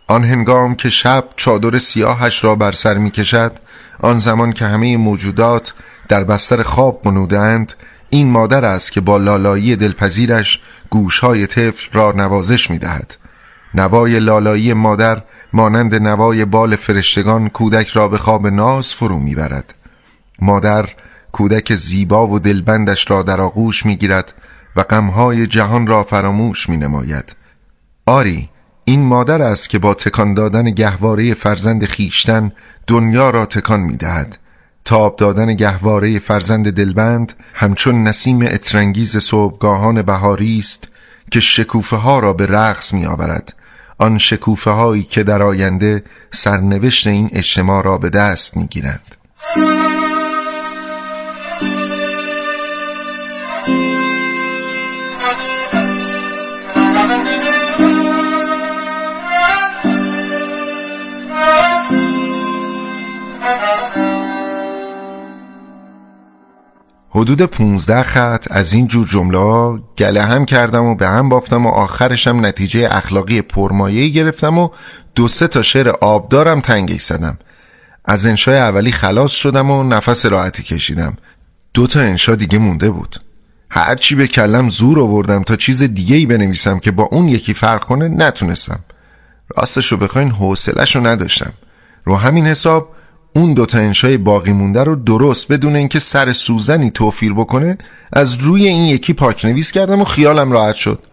آن 0.07 0.23
هنگام 0.23 0.75
که 0.75 0.89
شب 0.89 1.25
چادر 1.35 1.77
سیاهش 1.77 2.43
را 2.43 2.55
بر 2.55 2.71
سر 2.71 2.97
می 2.97 3.11
کشد 3.11 3.51
آن 3.99 4.17
زمان 4.17 4.53
که 4.53 4.65
همه 4.65 4.97
موجودات 4.97 5.73
در 6.09 6.23
بستر 6.23 6.63
خواب 6.63 7.01
بنودند 7.01 7.73
این 8.09 8.31
مادر 8.31 8.65
است 8.65 8.91
که 8.91 9.01
با 9.01 9.17
لالایی 9.17 9.75
دلپذیرش 9.75 10.59
گوشهای 10.95 11.47
طفل 11.47 11.87
را 11.93 12.11
نوازش 12.11 12.69
می 12.69 12.79
دهد. 12.79 13.17
نوای 13.73 14.19
لالایی 14.19 14.73
مادر 14.73 15.23
مانند 15.53 15.95
نوای 15.95 16.45
بال 16.45 16.75
فرشتگان 16.75 17.49
کودک 17.49 17.87
را 17.87 18.07
به 18.07 18.17
خواب 18.17 18.47
ناز 18.47 18.93
فرو 18.93 19.19
می‌برد. 19.19 19.73
مادر 20.39 20.89
کودک 21.31 21.75
زیبا 21.75 22.27
و 22.27 22.39
دلبندش 22.39 23.11
را 23.11 23.23
در 23.23 23.41
آغوش 23.41 23.85
می‌گیرد 23.85 24.33
و 24.75 24.83
غمهای 24.83 25.47
جهان 25.47 25.87
را 25.87 26.03
فراموش 26.03 26.69
می 26.69 26.77
نماید 26.77 27.35
آری 28.05 28.49
این 28.85 29.01
مادر 29.01 29.41
است 29.41 29.69
که 29.69 29.79
با 29.79 29.93
تکان 29.93 30.33
دادن 30.33 30.63
گهواره 30.63 31.33
فرزند 31.33 31.85
خیشتن 31.85 32.51
دنیا 32.87 33.29
را 33.29 33.45
تکان 33.45 33.79
می‌دهد. 33.79 34.37
تاب 34.85 35.15
دادن 35.15 35.53
گهواره 35.53 36.19
فرزند 36.19 36.71
دلبند 36.71 37.33
همچون 37.53 38.03
نسیم 38.03 38.41
اترنگیز 38.41 39.17
صبحگاهان 39.17 40.01
بهاری 40.01 40.59
است 40.59 40.87
که 41.31 41.39
شکوفه 41.39 41.95
ها 41.95 42.19
را 42.19 42.33
به 42.33 42.45
رقص 42.45 42.93
می 42.93 43.05
آورد 43.05 43.53
آن 43.97 44.17
شکوفه 44.17 44.71
هایی 44.71 45.03
که 45.03 45.23
در 45.23 45.43
آینده 45.43 46.03
سرنوشت 46.31 47.07
این 47.07 47.29
اجتماع 47.33 47.83
را 47.83 47.97
به 47.97 48.09
دست 48.09 48.57
می 48.57 48.67
گیرند. 48.67 49.15
حدود 67.15 67.41
15 67.41 68.03
خط 68.03 68.47
از 68.51 68.73
این 68.73 68.87
جور 68.87 69.07
جمله 69.07 69.79
گله 69.97 70.21
هم 70.21 70.45
کردم 70.45 70.85
و 70.85 70.95
به 70.95 71.07
هم 71.07 71.29
بافتم 71.29 71.65
و 71.65 71.69
آخرشم 71.69 72.45
نتیجه 72.45 72.87
اخلاقی 72.91 73.41
پرمایه‌ای 73.41 74.11
گرفتم 74.11 74.57
و 74.57 74.69
دو 75.15 75.27
سه 75.27 75.47
تا 75.47 75.61
شعر 75.61 75.89
آبدارم 76.01 76.61
تنگی 76.61 76.99
زدم. 76.99 77.37
از 78.05 78.25
انشای 78.25 78.57
اولی 78.57 78.91
خلاص 78.91 79.31
شدم 79.31 79.71
و 79.71 79.83
نفس 79.83 80.25
راحتی 80.25 80.63
کشیدم. 80.63 81.17
دو 81.73 81.87
تا 81.87 81.99
انشا 81.99 82.35
دیگه 82.35 82.57
مونده 82.57 82.89
بود. 82.89 83.15
هرچی 83.69 84.15
به 84.15 84.27
کلم 84.27 84.69
زور 84.69 84.99
آوردم 84.99 85.43
تا 85.43 85.55
چیز 85.55 85.83
دیگه 85.83 86.15
ای 86.15 86.25
بنویسم 86.25 86.79
که 86.79 86.91
با 86.91 87.03
اون 87.03 87.29
یکی 87.29 87.53
فرق 87.53 87.83
کنه 87.83 88.07
نتونستم. 88.07 88.79
راستش 89.57 89.91
رو 89.91 89.97
بخواین 89.97 90.33
نداشتم. 91.01 91.53
رو 92.05 92.15
همین 92.15 92.47
حساب 92.47 92.95
اون 93.35 93.53
دوتا 93.53 93.77
انشای 93.77 94.17
باقی 94.17 94.53
مونده 94.53 94.83
رو 94.83 94.95
درست 94.95 95.51
بدون 95.51 95.75
اینکه 95.75 95.99
سر 95.99 96.33
سوزنی 96.33 96.91
توفیر 96.91 97.33
بکنه 97.33 97.77
از 98.13 98.37
روی 98.37 98.67
این 98.67 98.83
یکی 98.83 99.13
پاکنویس 99.13 99.71
کردم 99.71 100.01
و 100.01 100.05
خیالم 100.05 100.51
راحت 100.51 100.75
شد. 100.75 101.03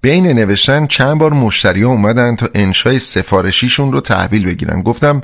بین 0.00 0.26
نوشتن 0.26 0.86
چند 0.86 1.18
بار 1.18 1.32
مشتری 1.32 1.82
ها 1.82 1.90
اومدن 1.90 2.36
تا 2.36 2.48
انشای 2.54 2.98
سفارشیشون 2.98 3.92
رو 3.92 4.00
تحویل 4.00 4.44
بگیرن. 4.44 4.82
گفتم 4.82 5.20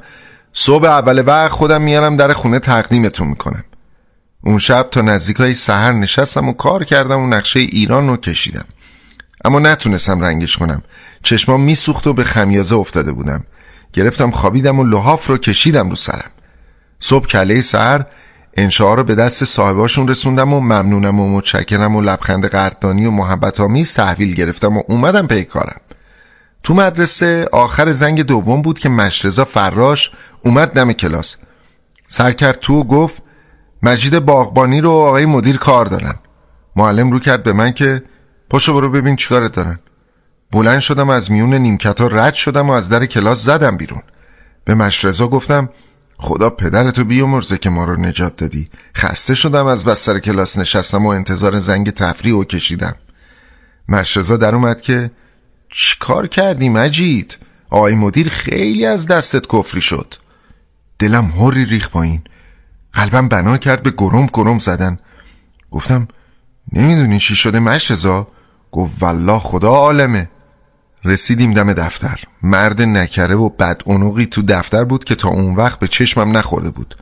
صبح 0.52 0.84
اول 0.84 1.22
وقت 1.26 1.50
خودم 1.50 1.82
میارم 1.82 2.16
در 2.16 2.32
خونه 2.32 2.58
تقدیمتون 2.58 3.28
می‌کنم. 3.28 3.64
اون 4.44 4.58
شب 4.58 4.88
تا 4.90 5.00
نزدیک 5.00 5.37
های 5.37 5.54
سهر 5.54 5.92
نشستم 5.92 6.48
و 6.48 6.52
کار 6.52 6.84
کردم 6.84 7.20
و 7.20 7.26
نقشه 7.26 7.60
ایران 7.60 8.08
رو 8.08 8.16
کشیدم. 8.16 8.64
اما 9.44 9.58
نتونستم 9.58 10.20
رنگش 10.20 10.56
کنم. 10.56 10.82
چشمام 11.22 11.60
میسوخت 11.60 12.06
و 12.06 12.12
به 12.12 12.25
خمیازه 12.25 12.76
افتاده 12.76 13.12
بودم. 13.12 13.44
گرفتم 13.92 14.30
خوابیدم 14.30 14.78
و 14.78 14.85
لحاف 14.85 15.26
رو 15.26 15.38
کشیدم 15.38 15.88
رو 15.88 15.97
سرم. 15.97 16.30
صبح 17.00 17.26
کله 17.26 17.61
سر 17.61 18.07
انشاء 18.54 18.95
رو 18.95 19.04
به 19.04 19.14
دست 19.14 19.45
صاحباشون 19.45 20.09
رسوندم 20.09 20.54
و 20.54 20.61
ممنونم 20.61 21.21
و 21.21 21.37
متشکرم 21.37 21.97
و 21.97 22.00
لبخند 22.00 22.47
قدردانی 22.47 23.07
و 23.07 23.11
محبت 23.11 23.61
آمیز 23.61 23.95
تحویل 23.95 24.35
گرفتم 24.35 24.76
و 24.76 24.83
اومدم 24.88 25.26
پی 25.26 25.45
کارم. 25.45 25.80
تو 26.62 26.75
مدرسه 26.75 27.49
آخر 27.52 27.92
زنگ 27.92 28.23
دوم 28.23 28.62
بود 28.62 28.78
که 28.78 28.88
مشرزا 28.88 29.45
فراش 29.45 30.11
اومد 30.45 30.73
دم 30.73 30.92
کلاس. 30.92 31.37
سر 32.09 32.33
کرد 32.33 32.61
تو 32.61 32.75
و 32.80 32.85
گفت 32.85 33.23
مجید 33.83 34.18
باغبانی 34.18 34.80
رو 34.80 34.90
آقای 34.90 35.26
مدیر 35.26 35.57
کار 35.57 35.87
دارن. 35.87 36.14
معلم 36.76 37.12
رو 37.12 37.18
کرد 37.18 37.42
به 37.42 37.52
من 37.52 37.73
که 37.73 38.02
پاشو 38.50 38.75
برو 38.75 38.90
ببین 38.90 39.16
چیکارت 39.16 39.52
دارن. 39.52 39.78
بلند 40.52 40.81
شدم 40.81 41.11
از 41.11 41.31
میون 41.31 41.55
نیمکتا 41.55 42.07
رد 42.07 42.35
شدم 42.35 42.71
و 42.71 42.73
از 42.73 42.88
در 42.88 43.07
کلاس 43.07 43.45
زدم 43.45 43.76
بیرون. 43.76 44.02
به 44.64 44.75
مشرزا 44.75 45.28
گفتم 45.28 45.69
خدا 46.17 46.50
پدرتو 46.50 47.05
بیامرزه 47.05 47.59
که 47.59 47.71
ما 47.71 47.85
رو 47.85 48.00
نجات 48.00 48.37
دادی. 48.37 48.69
خسته 48.97 49.35
شدم 49.35 49.67
از 49.67 49.85
بستر 49.85 50.19
کلاس 50.19 50.59
نشستم 50.59 51.07
و 51.07 51.09
انتظار 51.09 51.59
زنگ 51.59 51.90
تفریح 51.90 52.35
و 52.35 52.45
کشیدم. 52.45 52.95
مشرزا 53.88 54.37
در 54.37 54.55
اومد 54.55 54.81
که 54.81 55.11
چیکار 55.73 56.26
کردی 56.26 56.69
مجید؟ 56.69 57.38
آقای 57.71 57.95
مدیر 57.95 58.28
خیلی 58.28 58.87
از 58.87 59.07
دستت 59.07 59.47
کفری 59.47 59.81
شد. 59.81 60.14
دلم 60.99 61.25
هوری 61.25 61.64
ریخ 61.64 61.88
پایین 61.88 62.23
قلبم 62.93 63.28
بنا 63.28 63.59
کرد 63.59 63.83
به 63.83 63.93
گرم 63.99 64.26
گرم 64.33 64.59
زدن. 64.59 64.99
گفتم 65.71 66.09
نمی‌دونی 66.73 67.19
چی 67.19 67.37
شده 67.37 67.59
مشرزا 67.59 68.28
گفت 68.73 69.02
والله 69.02 69.38
خدا 69.38 69.71
عالمه. 69.71 70.31
رسیدیم 71.05 71.55
دم 71.55 71.73
دفتر. 71.73 72.21
مرد 72.43 72.83
نکره 72.83 73.35
و 73.35 73.49
بد 73.49 73.83
تو 74.31 74.43
دفتر 74.43 74.85
بود 74.85 75.05
که 75.05 75.14
تا 75.14 75.28
اون 75.28 75.55
وقت 75.55 75.78
به 75.78 75.88
چشمم 75.88 76.37
نخورده 76.37 76.71
بود. 76.71 76.97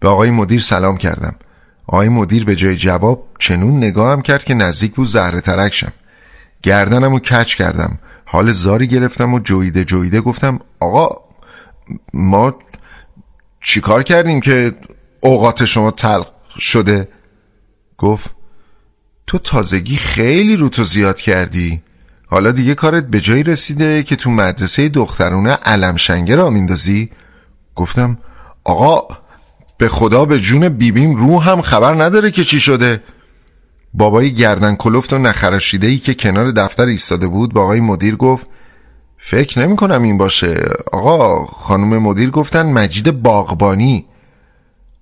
به 0.00 0.08
آقای 0.08 0.30
مدیر 0.30 0.60
سلام 0.60 0.96
کردم. 0.96 1.34
آقای 1.86 2.08
مدیر 2.08 2.44
به 2.44 2.56
جای 2.56 2.76
جواب 2.76 3.28
چنون 3.38 3.76
نگاهم 3.76 4.22
کرد 4.22 4.44
که 4.44 4.54
نزدیک 4.54 4.94
بود 4.94 5.06
زهره 5.06 5.40
ترکشم. 5.40 5.92
گردنم 6.62 7.14
و 7.14 7.18
کچ 7.18 7.54
کردم. 7.54 7.98
حال 8.24 8.52
زاری 8.52 8.86
گرفتم 8.86 9.34
و 9.34 9.38
جویده 9.38 9.84
جویده 9.84 10.20
گفتم 10.20 10.60
آقا 10.80 11.24
ما 12.14 12.54
چیکار 13.60 14.02
کردیم 14.02 14.40
که 14.40 14.74
اوقات 15.20 15.64
شما 15.64 15.90
تلخ 15.90 16.30
شده؟ 16.58 17.08
گفت 17.98 18.36
تو 19.26 19.38
تازگی 19.38 19.96
خیلی 19.96 20.56
رو 20.56 20.68
تو 20.68 20.84
زیاد 20.84 21.20
کردی. 21.20 21.82
حالا 22.34 22.52
دیگه 22.52 22.74
کارت 22.74 23.06
به 23.06 23.20
جایی 23.20 23.42
رسیده 23.42 24.02
که 24.02 24.16
تو 24.16 24.30
مدرسه 24.30 24.88
دخترونه 24.88 25.50
علمشنگه 25.50 26.36
را 26.36 26.50
میندازی؟ 26.50 27.10
گفتم 27.74 28.18
آقا 28.64 29.16
به 29.78 29.88
خدا 29.88 30.24
به 30.24 30.40
جون 30.40 30.68
بیبیم 30.68 31.14
رو 31.14 31.42
هم 31.42 31.62
خبر 31.62 31.94
نداره 31.94 32.30
که 32.30 32.44
چی 32.44 32.60
شده. 32.60 33.02
بابای 33.92 34.34
گردن 34.34 34.74
کلفت 34.74 35.12
و 35.12 35.18
نخراشیده 35.18 35.86
ای 35.86 35.98
که 35.98 36.14
کنار 36.14 36.50
دفتر 36.50 36.86
ایستاده 36.86 37.26
بود 37.26 37.52
با 37.54 37.62
آقای 37.62 37.80
مدیر 37.80 38.16
گفت 38.16 38.46
فکر 39.18 39.58
نمی 39.58 39.76
کنم 39.76 40.02
این 40.02 40.18
باشه. 40.18 40.60
آقا 40.92 41.46
خانم 41.46 41.98
مدیر 41.98 42.30
گفتن 42.30 42.66
مجید 42.66 43.22
باغبانی. 43.22 44.06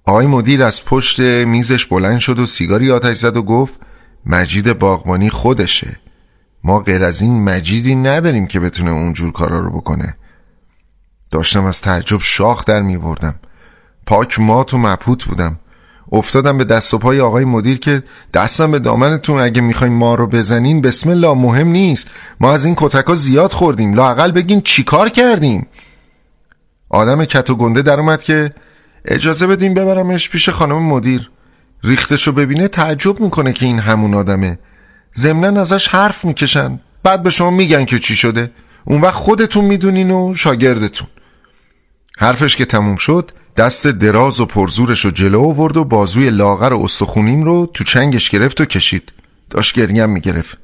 آقای 0.05 0.27
مدیر 0.27 0.62
از 0.62 0.85
پشت 0.85 1.21
میزش 1.21 1.87
بلند 1.87 2.19
شد 2.19 2.39
و 2.39 2.47
سیگاری 2.47 2.91
آتش 2.91 3.17
زد 3.17 3.37
و 3.37 3.43
گفت 3.43 3.75
مجید 4.27 4.79
باغبانی 4.79 5.31
خودشه. 5.31 6.02
ما 6.64 6.81
غیر 6.81 7.04
از 7.04 7.23
این 7.23 7.45
مجیدی 7.45 7.95
نداریم 7.95 8.47
که 8.47 8.61
بتونه 8.61 8.90
اونجور 8.90 9.33
کارا 9.33 9.61
رو 9.61 9.71
بکنه. 9.71 10.16
داشتم 11.31 11.64
از 11.64 11.81
تعجب 11.81 12.21
شاخ 12.21 12.64
در 12.64 12.83
می 12.83 12.99
بردم 12.99 13.35
پاک 14.07 14.40
مات 14.40 14.75
و 14.75 14.78
مبهوت 14.78 15.25
بودم. 15.25 15.59
افتادم 16.12 16.59
به 16.59 16.64
دست 16.64 16.95
و 16.95 16.99
پای 16.99 17.21
آقای 17.21 17.45
مدیر 17.45 17.78
که 17.78 18.02
دستم 18.35 18.71
به 18.71 18.78
دامنتون 18.78 19.40
اگه 19.40 19.61
می‌خواین 19.61 19.92
ما 19.92 20.14
رو 20.14 20.26
بزنین 20.26 20.81
بسم 20.81 21.11
الله 21.11 21.35
مهم 21.35 21.69
نیست. 21.69 22.11
ما 22.40 22.52
از 22.52 22.64
این 22.64 22.75
کتکا 22.78 23.14
زیاد 23.14 23.52
خوردیم. 23.52 23.95
لاقل 23.95 24.33
بگین 24.33 24.61
چیکار 24.61 25.09
کردیم؟ 25.09 25.66
آدم 26.88 27.25
کت 27.25 27.50
و 27.50 27.57
گنده 27.57 27.83
در 27.83 28.00
اومد 28.00 28.23
که 28.23 28.54
اجازه 29.04 29.47
بدیم 29.47 29.75
ببرمش 29.75 30.31
پیش 30.31 30.49
خانم 30.49 30.83
مدیر. 30.83 31.31
ریختشو 31.85 32.33
ببینه 32.33 32.69
تعجب 32.69 33.21
می‌کنه 33.21 33.52
که 33.52 33.66
این 33.66 33.78
همون 33.78 34.14
آدمه. 34.14 34.59
ضمنا 35.16 35.61
ازش 35.61 35.88
حرف 35.88 36.25
می‌کشن. 36.25 36.81
بعد 37.02 37.23
به 37.23 37.31
شما 37.31 37.50
میگن 37.50 37.85
که 37.85 37.99
چی 37.99 38.16
شده. 38.16 38.50
اون 38.85 39.00
وقت 39.00 39.14
خودتون 39.14 39.64
می‌دونین 39.64 40.11
و 40.11 40.35
شاگردتون. 40.35 41.09
حرفش 42.19 42.57
که 42.57 42.64
تموم 42.64 42.97
شد 42.97 43.31
دست 43.57 43.87
دراز 43.87 44.40
و 44.40 44.47
پرزورش 44.47 45.04
رو 45.04 45.11
جلو 45.11 45.40
آورد 45.40 45.76
و 45.76 45.85
بازوی 45.85 46.31
لاغر 46.31 46.73
و 46.73 46.85
استخونیم 46.85 47.42
رو 47.42 47.71
تو 47.75 47.85
چنگش 47.85 48.31
گرفت 48.31 48.61
و 48.61 48.64
کشید. 48.64 49.12
داشت 49.50 49.75
گریم 49.75 50.11
می‌گرفت. 50.11 50.59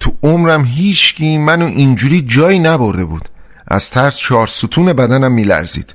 تو 0.00 0.12
عمرم 0.22 0.64
هیچکی 0.64 1.38
منو 1.38 1.66
اینجوری 1.66 2.22
جایی 2.22 2.58
نبرده 2.58 3.04
بود. 3.04 3.28
از 3.68 3.90
ترس 3.90 4.16
چهار 4.16 4.46
ستون 4.46 4.92
بدنم 4.92 5.32
میلرزید. 5.32 5.94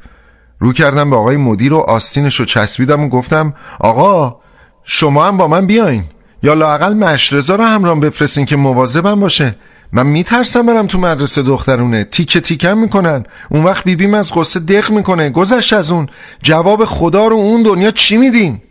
رو 0.59 0.73
کردم 0.73 1.09
به 1.09 1.15
آقای 1.15 1.37
مدیر 1.37 1.73
و 1.73 1.77
آستینش 1.77 2.39
رو 2.39 2.45
چسبیدم 2.45 3.01
و 3.03 3.09
گفتم 3.09 3.53
آقا 3.79 4.39
شما 4.83 5.27
هم 5.27 5.37
با 5.37 5.47
من 5.47 5.65
بیاین. 5.65 6.03
یا 6.43 6.53
لاقل 6.53 6.93
مشرزا 6.93 7.55
رو 7.55 7.63
همراه 7.63 7.99
بفرستین 7.99 8.45
که 8.45 8.55
مواظبم 8.55 9.19
باشه. 9.19 9.55
من 9.91 10.07
میترسم 10.07 10.65
برم 10.65 10.87
تو 10.87 10.99
مدرسه 10.99 11.41
دخترونه. 11.41 12.03
تیکه 12.03 12.39
تیکم 12.39 12.77
می‌کنن. 12.77 13.23
اون 13.49 13.63
وقت 13.63 13.83
بیبیم 13.83 14.13
از 14.13 14.33
قصه 14.33 14.59
دق 14.59 14.91
می‌کنه. 14.91 15.29
گذشت 15.29 15.73
از 15.73 15.91
اون. 15.91 16.07
جواب 16.43 16.85
خدا 16.85 17.27
رو 17.27 17.35
اون 17.35 17.63
دنیا 17.63 17.91
چی 17.91 18.17
میدین؟ 18.17 18.61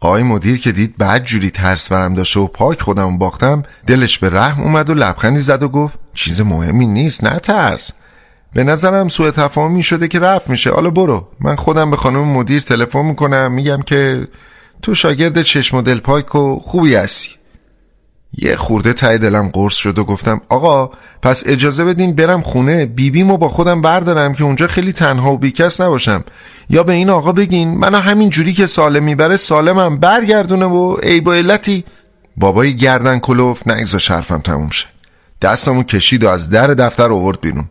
آقای 0.00 0.22
مدیر 0.22 0.60
که 0.60 0.72
دید 0.72 0.94
بعد 0.98 1.24
جوری 1.24 1.50
ترس 1.50 1.92
برم 1.92 2.14
داشته 2.14 2.40
و 2.40 2.46
پاک 2.46 2.80
خودم 2.80 3.18
باختم 3.18 3.62
دلش 3.86 4.18
به 4.18 4.30
رحم 4.30 4.62
اومد 4.62 4.90
و 4.90 4.94
لبخندی 4.94 5.40
زد 5.40 5.62
و 5.62 5.68
گفت 5.68 5.98
چیز 6.14 6.40
مهمی 6.40 6.86
نیست 6.86 7.24
نه 7.24 7.38
ترس. 7.38 7.92
به 8.52 8.64
نظرم 8.64 9.08
سوء 9.08 9.30
تفاهمی 9.30 9.82
شده 9.82 10.08
که 10.08 10.18
رفت 10.18 10.50
میشه. 10.50 10.70
حالا 10.70 10.90
برو. 10.90 11.28
من 11.40 11.56
خودم 11.56 11.90
به 11.90 11.96
خانم 11.96 12.24
مدیر 12.24 12.60
تلفن 12.60 13.02
می‌کنم 13.02 13.52
میگم 13.52 13.80
که 13.86 14.28
تو 14.82 14.94
شاگرد 14.94 15.42
چشم 15.42 15.76
و 15.76 15.82
دل 15.82 15.98
پاک 15.98 16.34
و 16.34 16.58
خوبی 16.58 16.94
هستی. 16.94 17.28
یه 18.38 18.56
خورده 18.56 18.92
تای 18.92 19.18
دلم 19.18 19.48
قرص 19.48 19.74
شد 19.74 19.98
و 19.98 20.04
گفتم 20.04 20.40
آقا 20.48 20.90
پس 21.22 21.42
اجازه 21.46 21.84
بدین 21.84 22.14
برم 22.14 22.42
خونه 22.42 22.86
بیبیمو 22.86 23.36
با 23.36 23.48
خودم 23.48 23.80
بردارم 23.80 24.34
که 24.34 24.44
اونجا 24.44 24.66
خیلی 24.66 24.92
تنها 24.92 25.32
و 25.32 25.38
بیکس 25.38 25.80
نباشم. 25.80 26.24
یا 26.70 26.82
به 26.82 26.92
این 26.92 27.10
آقا 27.10 27.32
بگین 27.32 27.70
منو 27.70 27.98
همین 27.98 28.30
جوری 28.30 28.52
که 28.52 28.66
سالم 28.66 29.02
می‌بره 29.02 29.36
سالمم 29.36 29.98
برگردونه 29.98 30.64
و 30.64 30.96
ای 31.02 31.20
با 31.20 31.34
علتی. 31.34 31.84
بابای 32.36 32.76
گردن 32.76 33.18
کلوف 33.18 33.66
نگذا 33.66 33.98
شرفم 33.98 34.38
تموم 34.38 34.70
شه. 34.70 34.86
دستمو 35.42 35.82
کشید 35.82 36.24
و 36.24 36.28
از 36.28 36.50
در 36.50 36.66
دفتر 36.66 37.12
آورد 37.12 37.40
بیرون. 37.40 37.68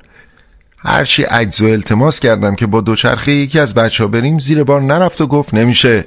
هرچی 0.78 1.24
عجز 1.24 1.62
و 1.62 1.66
التماس 1.66 2.20
کردم 2.20 2.56
که 2.56 2.68
با 2.68 2.82
دوچرخه 2.82 3.32
یکی 3.32 3.60
از 3.60 3.74
بچه 3.74 4.04
ها 4.04 4.10
بریم 4.10 4.40
زیر 4.40 4.64
بار 4.64 4.82
نرفت 4.82 5.22
و 5.22 5.28
گفت 5.28 5.54
نمیشه. 5.54 6.06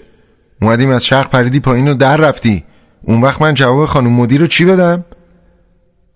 اومدیم 0.62 0.90
از 0.90 1.06
شرق 1.06 1.30
پریدی 1.30 1.60
پایین 1.60 1.88
و 1.88 1.94
در 1.94 2.16
رفتی. 2.16 2.64
اون 3.02 3.20
وقت 3.20 3.42
من 3.42 3.54
جواب 3.54 3.86
خانم 3.86 4.12
مدیر 4.12 4.40
رو 4.40 4.46
چی 4.46 4.64
بدم؟ 4.64 5.04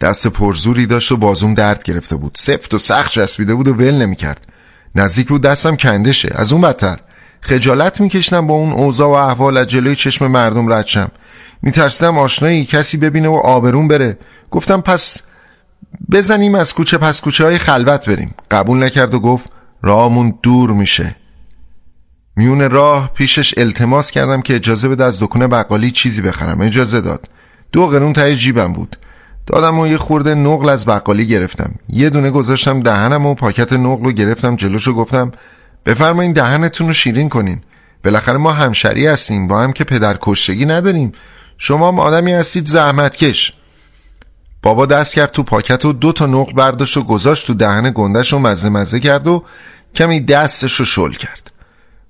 دست 0.01 0.27
پرزوری 0.27 0.87
داشت 0.87 1.13
و 1.13 1.17
بازوم 1.17 1.55
درد 1.55 1.83
گرفته 1.83 2.17
بود. 2.17 2.33
سفت 2.37 2.75
و 2.75 2.79
سخت 2.79 3.13
چسبیده 3.13 3.55
بود 3.55 3.69
و 3.69 3.75
ول 3.75 3.95
نمی‌کرد. 3.95 4.47
نزدیک 4.95 5.29
بود 5.29 5.43
دستم 5.43 5.77
کنده 5.77 6.13
شه 6.13 6.29
از 6.35 6.53
اون 6.53 6.63
بدتر. 6.63 6.99
خجالت 7.41 8.01
میکشنم 8.01 8.47
با 8.47 8.55
اون 8.55 8.73
اوضاع 8.73 9.09
و 9.09 9.13
احوال 9.13 9.57
از 9.57 9.67
جلوی 9.67 9.97
چشم 9.97 10.27
مردم 10.27 10.73
رد 10.73 10.87
شم. 10.87 11.11
میترسیدم 11.63 12.19
آشنایی 12.19 12.65
کسی 12.65 12.97
ببینه 12.97 13.29
و 13.29 13.35
آبرون 13.35 13.89
بره. 13.89 14.19
گفتم 14.51 14.81
پس 14.81 15.23
بزنیم 16.13 16.55
از 16.55 16.75
کوچه 16.75 16.99
پس 16.99 17.21
کوچه 17.21 17.45
های 17.45 17.59
خلوت 17.59 18.09
بریم. 18.09 18.35
قبول 18.51 18.83
نکرد 18.83 19.15
و 19.15 19.21
گفت 19.21 19.45
راهمون 19.83 20.39
دور 20.43 20.71
میشه. 20.71 21.17
میون 22.37 22.71
راه 22.71 23.13
پیشش 23.13 23.55
التماس 23.57 24.11
کردم 24.11 24.43
که 24.43 24.55
اجازه 24.55 24.89
بده 24.89 25.05
از 25.05 25.23
دکونه 25.23 25.47
بقالی 25.47 25.91
چیزی 25.91 26.23
بخرم. 26.23 26.61
اجازه 26.61 27.01
داد. 27.01 27.29
دو 27.73 27.87
قرون 27.87 28.13
تای 28.13 28.37
جیبم 28.37 28.73
بود. 28.73 28.97
دادم 29.47 29.79
و 29.79 29.87
یه 29.87 29.97
خورده 29.97 30.35
نقل 30.35 30.69
از 30.69 30.87
بقالی 30.87 31.27
گرفتم. 31.27 31.75
یه 31.89 32.11
دونه 32.11 32.31
گذاشتم 32.31 32.81
دهنم 32.81 33.27
و 33.27 33.35
پاکت 33.35 33.73
نقل 33.73 34.05
رو 34.05 34.13
گرفتم 34.13 34.57
جلوشو 34.57 34.93
گفتم 34.93 35.33
بفرمایین 35.87 36.33
دهنتون 36.33 36.87
رو 36.87 36.93
شیرین 36.93 37.29
کنین. 37.29 37.61
بالاخره 38.05 38.37
ما 38.37 38.53
همشری 38.53 39.07
هستیم 39.07 39.49
با 39.49 39.61
هم 39.61 39.73
که 39.73 39.85
پدر 39.85 40.17
کشتگی 40.21 40.67
نداریم. 40.67 41.13
شما 41.59 41.89
هم 41.89 42.01
آدمی 42.01 42.33
هستید 42.33 42.67
زحمتکش. 42.67 43.53
بابا 44.63 44.87
دست 44.87 45.15
کرد 45.15 45.31
تو 45.33 45.43
پاکت 45.43 45.85
و 45.85 45.93
دو 45.93 46.13
تا 46.13 46.27
نقل 46.27 46.53
برداشت 46.53 46.97
و 46.97 47.03
گذاشت 47.03 47.47
تو 47.47 47.55
دهن 47.55 47.93
گندش 47.95 48.33
و 48.33 48.39
مزه 48.39 48.69
مزه 48.69 49.01
کرد 49.01 49.27
و 49.27 49.45
کمی 49.95 50.21
دستش 50.21 50.75
رو 50.75 50.85
شل 50.85 51.13
کرد. 51.13 51.51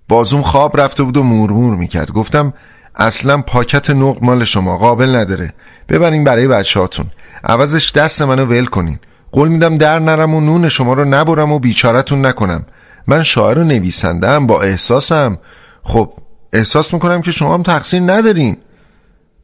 بازوم 0.08 0.42
خواب 0.42 0.80
رفته 0.80 1.02
بود 1.02 1.16
و 1.16 1.23
مورمور 1.23 1.76
می‌کرد. 1.76 2.11
گفتم 2.11 2.52
اصلا 2.96 3.42
پاکت 3.42 3.90
نقل 3.90 4.26
مال 4.26 4.44
شما 4.44 4.78
قابل 4.78 5.16
نداره. 5.16 5.52
ببرین 5.88 6.25
برای 6.25 6.49
بچه 6.49 6.80
هاتون 6.80 7.06
عوضش 7.44 7.92
دست 7.92 8.23
منو 8.23 8.44
ول 8.44 8.64
کنین. 8.64 8.99
قول 9.32 9.49
میدم 9.49 9.76
در 9.76 9.99
نرم 9.99 10.34
و 10.34 10.40
نون 10.40 10.68
شما 10.68 10.94
رو 10.94 11.04
نبرم 11.04 11.52
و 11.52 11.58
بیچارتون 11.58 12.26
نکنم. 12.26 12.66
من 13.06 13.23
شاعر 13.23 13.58
و 13.58 13.64
نویسندم 13.64 14.46
با 14.46 14.62
احساسم. 14.62 15.38
خب 15.82 16.12
احساس 16.52 16.94
می‌کنم 16.94 17.23
که 17.23 17.30
شما 17.30 17.54
هم 17.54 17.62
تقصیر 17.62 18.02
ندارین. 18.02 18.56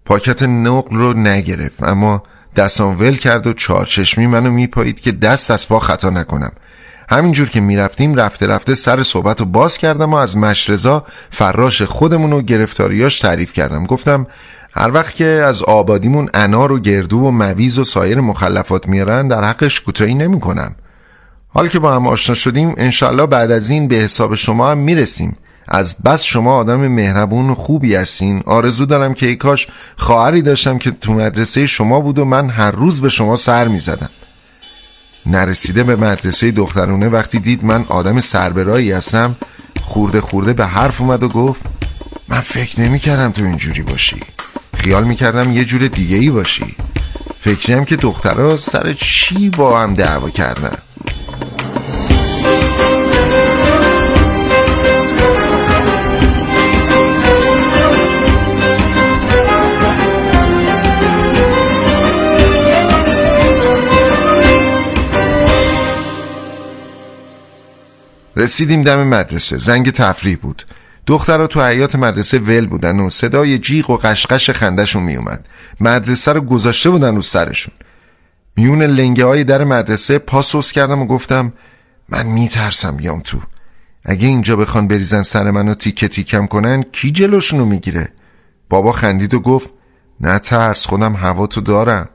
پاکت 0.05 0.43
نقل 0.43 0.97
رو 0.97 1.13
نگرفت 1.13 1.83
اما 1.83 2.23
دستان 2.57 2.95
ول 2.95 3.17
کرد 3.17 3.47
و 3.47 3.53
چارچشمی 3.53 4.27
منو 4.27 4.51
میپایید 4.51 5.01
که 5.01 5.13
دست 5.13 5.51
از 5.51 5.69
پا 5.69 5.79
خطا 5.79 6.11
نکنم. 6.11 6.53
همینجور 7.11 7.49
که 7.49 7.61
می‌رفتیم 7.61 8.15
رفته 8.15 8.47
رفته 8.47 8.75
سر 8.75 9.03
صحبت 9.03 9.41
رو 9.41 9.47
باز 9.47 9.79
کردم 9.79 10.13
و 10.13 10.17
از 10.17 10.37
مشرزا 10.37 11.05
فراش 11.31 11.83
خودمون 11.83 12.33
و 12.33 12.43
گرفتاریاش 12.43 13.19
تعریف 13.19 13.53
کردم. 13.53 13.87
گفتم 13.87 14.27
هر 14.75 14.93
وقت 14.93 15.15
که 15.15 15.25
از 15.25 15.63
آبادیمون 15.63 16.29
انار 16.35 16.73
و 16.73 16.79
گردو 16.79 17.19
و 17.19 17.31
مویز 17.31 17.79
و 17.79 17.85
سایر 17.85 18.21
مخلفات 18.21 18.89
میارن 18.89 19.29
در 19.29 19.45
حقش 19.45 19.81
کوتاهی 19.81 20.15
نمی 20.15 20.41
کنم 20.41 20.75
حال 21.49 21.69
که 21.69 21.79
با 21.79 21.95
هم 21.95 22.07
آشنا 22.07 22.35
شدیم 22.35 22.75
انشالله 22.77 23.27
بعد 23.27 23.51
از 23.51 23.71
این 23.71 23.89
به 23.89 23.97
حساب 23.97 24.35
شما 24.35 24.71
هم 24.71 24.79
می‌رسیم. 24.79 25.37
از 25.69 25.97
بس 26.05 26.23
شما 26.23 26.57
آدم 26.57 26.89
مهربون 26.89 27.51
و 27.51 27.55
خوبی 27.55 27.95
هستین. 27.95 28.43
آرزو 28.47 28.87
دارم 28.87 29.15
که 29.15 29.27
ای 29.27 29.37
کاش 29.37 29.67
خواهری 29.97 30.43
داشتم 30.43 30.79
که 30.79 30.91
تو 30.91 31.13
مدرسه 31.13 31.67
شما 31.67 32.01
بود 32.01 32.19
و 32.19 32.25
من 32.25 32.51
هر 32.51 32.71
روز 32.71 33.01
به 33.01 33.09
شما 33.09 33.37
سر 33.37 33.69
می‌زدم. 33.69 34.11
نرسیده 35.31 35.83
به 35.83 35.97
مدرسه 35.97 36.51
دخترونه 36.51 37.09
وقتی 37.09 37.39
دید 37.41 37.65
من 37.65 37.85
آدم 37.89 38.21
سربرایی 38.21 38.93
هستم 38.93 39.37
خورده 39.83 40.21
خورده 40.21 40.53
به 40.53 40.67
حرف 40.67 41.01
اومد 41.01 41.23
و 41.23 41.29
گفت 41.29 41.61
من 42.29 42.41
فکر 42.41 42.81
نمی 42.81 42.99
کردم 42.99 43.33
تو 43.33 43.45
اینجوری 43.45 43.83
باشی. 43.83 44.21
خیال 44.75 45.05
می 45.05 45.17
کردم 45.17 45.53
یه 45.53 45.65
جور 45.65 45.89
دیگه 45.89 46.17
ای 46.17 46.31
باشی 46.31 46.77
فکریم 47.41 47.85
که 47.85 47.97
دخترها 47.97 48.57
سر 48.57 48.93
چی 48.93 49.51
با 49.51 49.81
هم 49.81 49.95
دعوا 49.95 50.31
کردن؟ 50.31 50.77
رسیدیم 68.41 68.83
دم 68.83 69.05
مدرسه. 69.05 69.59
زنگ 69.59 69.91
تفریح 69.91 70.37
بود. 70.37 70.67
دخترها 71.07 71.47
تو 71.47 71.63
حیات 71.63 71.97
مدرسه 71.97 72.39
ول 72.39 72.67
بودن 72.67 73.01
و 73.01 73.11
صدای 73.11 73.59
جیغ 73.59 73.91
و 73.91 73.97
قشقش 73.97 74.51
خندشون 74.51 75.03
میومد 75.03 75.49
مدرسه 75.81 76.33
رو 76.33 76.41
گذاشته 76.41 76.91
بودن 76.91 77.15
رو 77.15 77.23
سرشون. 77.23 77.75
میون 78.57 78.83
لنگه 78.83 79.25
های 79.25 79.45
در 79.45 79.65
مدرسه 79.65 80.19
پاسوس 80.19 80.73
کردم 80.73 81.03
و 81.03 81.07
گفتم 81.07 81.53
من 82.09 82.27
میترسم 82.27 82.97
بیام 82.97 83.21
تو. 83.21 83.39
اگه 84.05 84.27
اینجا 84.27 84.57
بخوان 84.57 84.89
بریزن 84.89 85.23
سر 85.23 85.51
منو 85.51 85.75
تیکه 85.75 86.09
تیکم 86.09 86.47
کنن 86.47 86.83
کی 86.83 87.11
جلوشونو 87.11 87.65
می‌گیره؟ 87.65 88.09
بابا 88.69 88.93
خندید 88.93 89.35
و 89.35 89.41
گفت 89.41 89.71
نه 90.21 90.39
ترس 90.39 90.87
خودم 90.87 91.15
هوا 91.15 91.47
تو 91.47 91.61
دارم. 91.61 92.09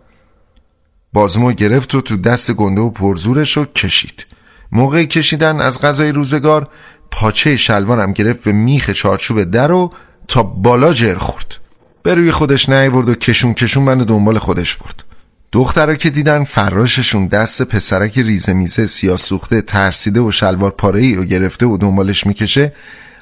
بازمو 1.13 1.51
گرفت 1.51 1.95
و 1.95 2.01
تو 2.01 2.17
دست 2.17 2.51
گنده 2.51 2.81
و 2.81 2.89
پرزورش 2.89 3.57
رو 3.57 3.65
کشید. 3.65 4.34
موقع 4.75 5.03
کشیدن 5.03 5.61
از 5.61 5.81
غذای 5.81 6.11
روزگار 6.11 6.69
پاچه 7.11 7.57
شلوارم 7.57 8.13
گرفت 8.13 8.43
به 8.43 8.51
میخ 8.51 8.89
چارچوب 8.89 9.43
در 9.43 9.71
و 9.71 9.93
تا 10.27 10.43
بالا 10.43 10.93
جر 10.93 11.15
خورد. 11.15 11.57
به 12.03 12.15
روی 12.15 12.31
خودش 12.31 12.69
نیورد 12.69 13.09
و 13.09 13.15
کشون 13.15 13.53
کشون 13.53 13.83
من 13.83 13.97
دنبال 13.97 14.37
خودش 14.37 14.75
برد. 14.75 15.03
دخترها 15.51 15.95
که 15.95 16.09
دیدن 16.09 16.43
فراششون 16.43 17.27
دست 17.27 17.61
پسرک 17.61 18.17
ریزه 18.17 18.53
میزه 18.53 18.87
سیاه 18.87 19.17
سوخته 19.17 19.61
ترسیده 19.61 20.19
و 20.19 20.31
شلوار 20.31 20.71
پاره 20.71 20.99
ای 20.99 21.17
و 21.17 21.23
گرفته 21.23 21.65
و 21.65 21.77
دنبالش 21.77 22.27
می‌کشه 22.27 22.73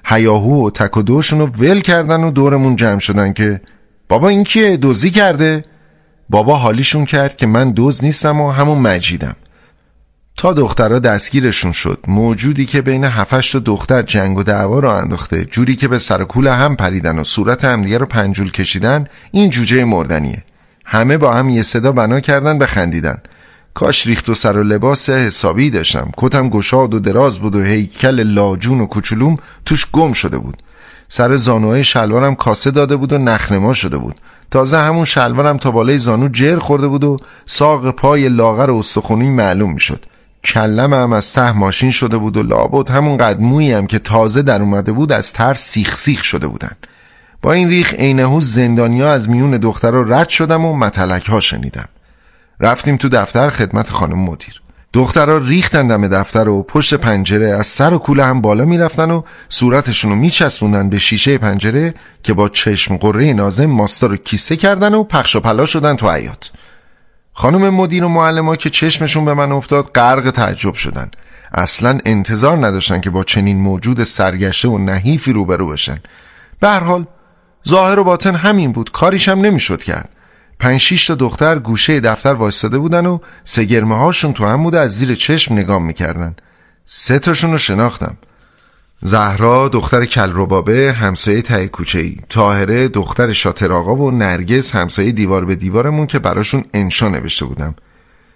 هیاهو 0.06 0.68
و 0.68 0.70
تک 0.70 0.98
و 0.98 1.02
دوشون 1.02 1.40
رو 1.40 1.46
ول 1.46 1.80
کردن 1.80 2.24
و 2.24 2.32
دورمون 2.32 2.76
جمع 2.76 3.00
شدن 3.00 3.34
که 3.34 3.62
بابا 4.10 4.30
این 4.30 4.44
کیه؟ 4.44 4.78
دوزی 4.78 5.12
کرده؟ 5.12 5.66
بابا 6.30 6.56
حالیشون 6.56 7.06
کرد 7.06 7.38
که 7.38 7.48
من 7.48 7.72
دوز 7.72 8.04
نیستم 8.04 8.42
و 8.42 8.52
همون 8.52 8.78
مجیدم. 8.78 9.36
تا 10.38 10.54
دخترها 10.54 11.00
دستگیرشون 11.00 11.72
شد. 11.72 12.00
موجودی 12.08 12.66
که 12.66 12.82
بین 12.82 13.04
هفش 13.04 13.52
تا 13.52 13.60
دختر 13.60 14.02
جنگ 14.02 14.38
و 14.38 14.44
دعوا 14.44 14.80
رو 14.80 14.90
انداخته 14.90 15.46
جوری 15.46 15.76
که 15.76 15.88
به 15.88 16.00
سر 16.00 16.24
کول 16.24 16.48
هم 16.48 16.76
پریدن 16.76 17.20
و 17.20 17.24
صورت 17.24 17.66
همدیگه 17.66 17.98
رو 17.98 18.06
پنجول 18.06 18.52
کشیدن 18.52 19.08
این 19.32 19.50
جوجه 19.50 19.86
مردنیه. 19.86 20.44
همه 20.86 21.18
با 21.18 21.34
هم 21.34 21.50
یه 21.50 21.64
صدا 21.64 21.92
بنا 21.92 22.20
کردن 22.20 22.66
خندیدن 22.66 23.18
کاش 23.74 24.08
ریخت 24.08 24.30
و 24.30 24.34
سر 24.34 24.58
و 24.58 24.64
لباس 24.64 25.10
حسابی 25.10 25.70
داشتم. 25.70 26.12
کتم 26.18 26.50
گشاد 26.50 26.94
و 26.94 27.00
دراز 27.00 27.40
بود 27.40 27.56
و 27.56 27.64
هیکل 27.64 28.24
لاجون 28.24 28.82
و 28.82 28.86
کوچولوم 28.86 29.38
توش 29.66 29.88
گم 29.92 30.14
شده 30.14 30.38
بود. 30.38 30.58
سر 31.08 31.36
زانوهای 31.36 31.84
شلوارم 31.84 32.36
کاسه 32.36 32.72
داده 32.72 32.96
بود 32.96 33.14
و 33.14 33.18
نخنما 33.18 33.74
شده 33.74 33.98
بود. 33.98 34.16
تازه 34.52 34.78
همون 34.78 35.06
شلوارم 35.06 35.58
تا 35.58 35.72
بالای 35.72 35.98
زانو 35.98 36.28
جر 36.28 36.60
خورده 36.60 36.88
بود 36.88 37.04
و 37.04 37.18
ساق 37.46 37.92
پای 37.92 38.30
لاغر 38.30 38.70
و 38.70 38.78
استخونی 38.78 39.30
معلوم 39.30 39.74
می‌شد. 39.74 40.06
کلم 40.44 40.94
هم 40.94 41.14
از 41.14 41.34
ته 41.34 41.52
ماشین 41.52 41.92
شده 41.92 42.18
بود 42.18 42.38
و 42.38 42.44
لابد 42.44 42.92
همون 42.92 43.18
قدمویی 43.18 43.72
هم 43.72 43.88
که 43.88 44.00
تازه 44.00 44.42
در 44.42 44.62
اومده 44.62 44.92
بود 44.92 45.12
از 45.12 45.34
تر 45.34 45.54
سیخ 45.54 45.98
سیخ 45.98 46.24
شده 46.24 46.48
بودن. 46.48 46.72
با 47.42 47.54
این 47.54 47.70
ریخ 47.70 47.94
عینهو 47.94 48.42
زندانیا 48.42 49.12
از 49.12 49.30
میون 49.30 49.52
دختر 49.52 49.92
رو 49.92 50.14
رد 50.14 50.30
شدم 50.30 50.66
و 50.66 50.74
متلک 50.78 51.26
ها 51.26 51.40
شنیدم. 51.40 51.88
رفتیم 52.60 52.98
تو 52.98 53.10
دفتر 53.10 53.50
خدمت 53.50 53.90
خانم 53.90 54.20
مدیر. 54.20 54.64
دخترها 54.94 55.38
ریختن 55.38 55.88
دم 55.88 56.08
دفتر 56.08 56.50
و 56.50 56.64
پشت 56.64 56.94
پنجره 56.94 57.50
از 57.50 57.68
سر 57.68 57.94
و 57.94 57.98
کوله 57.98 58.26
هم 58.26 58.42
بالا 58.42 58.66
می‌رفتن 58.66 59.12
و 59.12 59.22
صورتشون 59.50 60.12
رو 60.12 60.18
میچسبوندن 60.18 60.90
به 60.90 61.00
شیشه 61.00 61.38
پنجره 61.38 61.94
که 62.24 62.34
با 62.34 62.50
چشم 62.50 62.98
قره 62.98 63.34
نازم 63.34 63.66
ماستا 63.66 64.08
رو 64.08 64.18
کیسه 64.18 64.56
کردن 64.56 64.94
و 64.94 65.04
پخش 65.04 65.36
و 65.36 65.40
پلا 65.40 65.66
شدن 65.66 65.96
تو 65.96 66.12
حیات 66.12 66.52
خانم 67.34 67.70
مدیر 67.70 68.04
و 68.04 68.10
معلم 68.10 68.56
که 68.56 68.70
چشمشون 68.70 69.26
به 69.26 69.34
من 69.34 69.52
افتاد 69.52 69.86
غرق 69.86 70.32
تعجب 70.32 70.74
شدن. 70.74 71.12
اصلا 71.54 72.00
انتظار 72.06 72.68
نداشتن 72.68 73.02
که 73.02 73.10
با 73.10 73.24
چنین 73.24 73.58
موجود 73.58 74.04
سرگشته 74.04 74.68
و 74.68 74.78
نحیفی 74.78 75.34
روبرو 75.34 75.68
بشن. 75.68 75.98
به 76.60 76.68
هر 76.68 76.80
حال 76.80 77.06
ظاهر 77.68 78.00
و 78.00 78.04
باطن 78.04 78.36
همین 78.36 78.72
بود. 78.72 78.92
کاریش 78.92 79.30
هم 79.30 79.42
نمی‌شد 79.42 79.84
کرد. 79.84 80.10
پنج 80.60 80.80
شیش 80.80 81.08
تا 81.08 81.16
دختر 81.16 81.60
گوشه 81.60 82.00
دفتر 82.00 82.34
وایستاده 82.34 82.78
بودن 82.78 83.06
و 83.06 83.20
سگرمه 83.44 83.98
هاشون 83.98 84.34
تو 84.34 84.46
هم 84.46 84.64
بوده 84.64 84.80
از 84.80 84.92
زیر 84.98 85.16
چشم 85.16 85.54
نگاه 85.54 85.80
می‌کردن. 85.80 86.36
سه 86.86 87.20
تاشون 87.20 87.52
رو 87.52 87.58
شناختم. 87.58 88.18
زهرا 89.06 89.70
دختر 89.70 90.06
کلربابه 90.06 90.94
همسایه 90.94 91.42
ته 91.42 91.68
کوچه 91.68 92.00
ای 92.00 92.18
تاهره 92.30 92.88
دختر 92.88 93.34
شاتر 93.34 93.72
آقا 93.72 93.96
و 93.96 94.12
نرگس 94.12 94.76
همسایه 94.76 95.12
دیوار 95.12 95.46
به 95.46 95.56
دیوارمون 95.56 96.08
که 96.08 96.20
براشون 96.20 96.66
انشا 96.74 97.08
نوشته 97.08 97.46
بودم. 97.46 97.76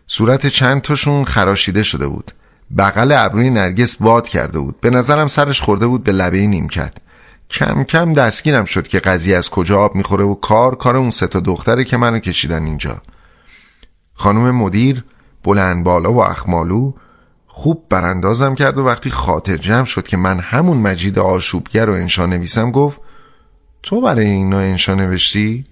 صورت 0.07 0.47
چند 0.47 0.81
تاشون 0.81 1.25
خراشیده 1.25 1.83
شده 1.83 2.07
بود. 2.07 2.31
بغل 2.77 3.11
ابروی 3.11 3.49
نرگس 3.49 3.97
باد 3.97 4.27
کرده 4.27 4.59
بود. 4.59 4.81
به 4.81 4.89
نظرم 4.89 5.27
سرش 5.27 5.61
خورده 5.61 5.87
بود 5.87 6.03
به 6.03 6.11
لبه 6.11 6.47
نیمکت. 6.47 6.93
کم 7.49 7.83
کم 7.83 8.13
دستگیرم 8.13 8.65
شد 8.65 8.87
که 8.87 8.99
قضیه 8.99 9.37
از 9.37 9.49
کجا 9.49 9.79
آب 9.79 9.95
می‌خوره 9.95 10.23
و 10.23 10.35
کار 10.35 10.75
کار 10.75 10.97
اون 10.97 11.11
سه 11.11 11.27
تا 11.27 11.39
دختره 11.39 11.83
که 11.83 11.97
منو 11.97 12.19
کشیدن 12.19 12.65
اینجا. 12.65 13.01
خانم 14.13 14.55
مدیر 14.55 15.03
بلند 15.43 15.83
بالا 15.83 16.13
و 16.13 16.23
اخمالو 16.23 16.93
خوب 17.57 17.85
براندازم 17.89 18.55
کرد 18.55 18.77
و 18.77 18.85
وقتی 18.85 19.09
خاطر 19.09 19.57
جمع 19.57 19.85
شد 19.85 20.07
که 20.07 20.17
من 20.17 20.39
همون 20.39 20.77
مجید 20.77 21.19
آشوبگر 21.19 21.85
رو 21.85 21.93
انشا 21.93 22.25
نویسم 22.25 22.71
گفت 22.71 23.01
تو 23.83 24.01
برای 24.01 24.25
اینا 24.25 24.59
انشا 24.59 24.95
نوشتی؟ 24.95 25.65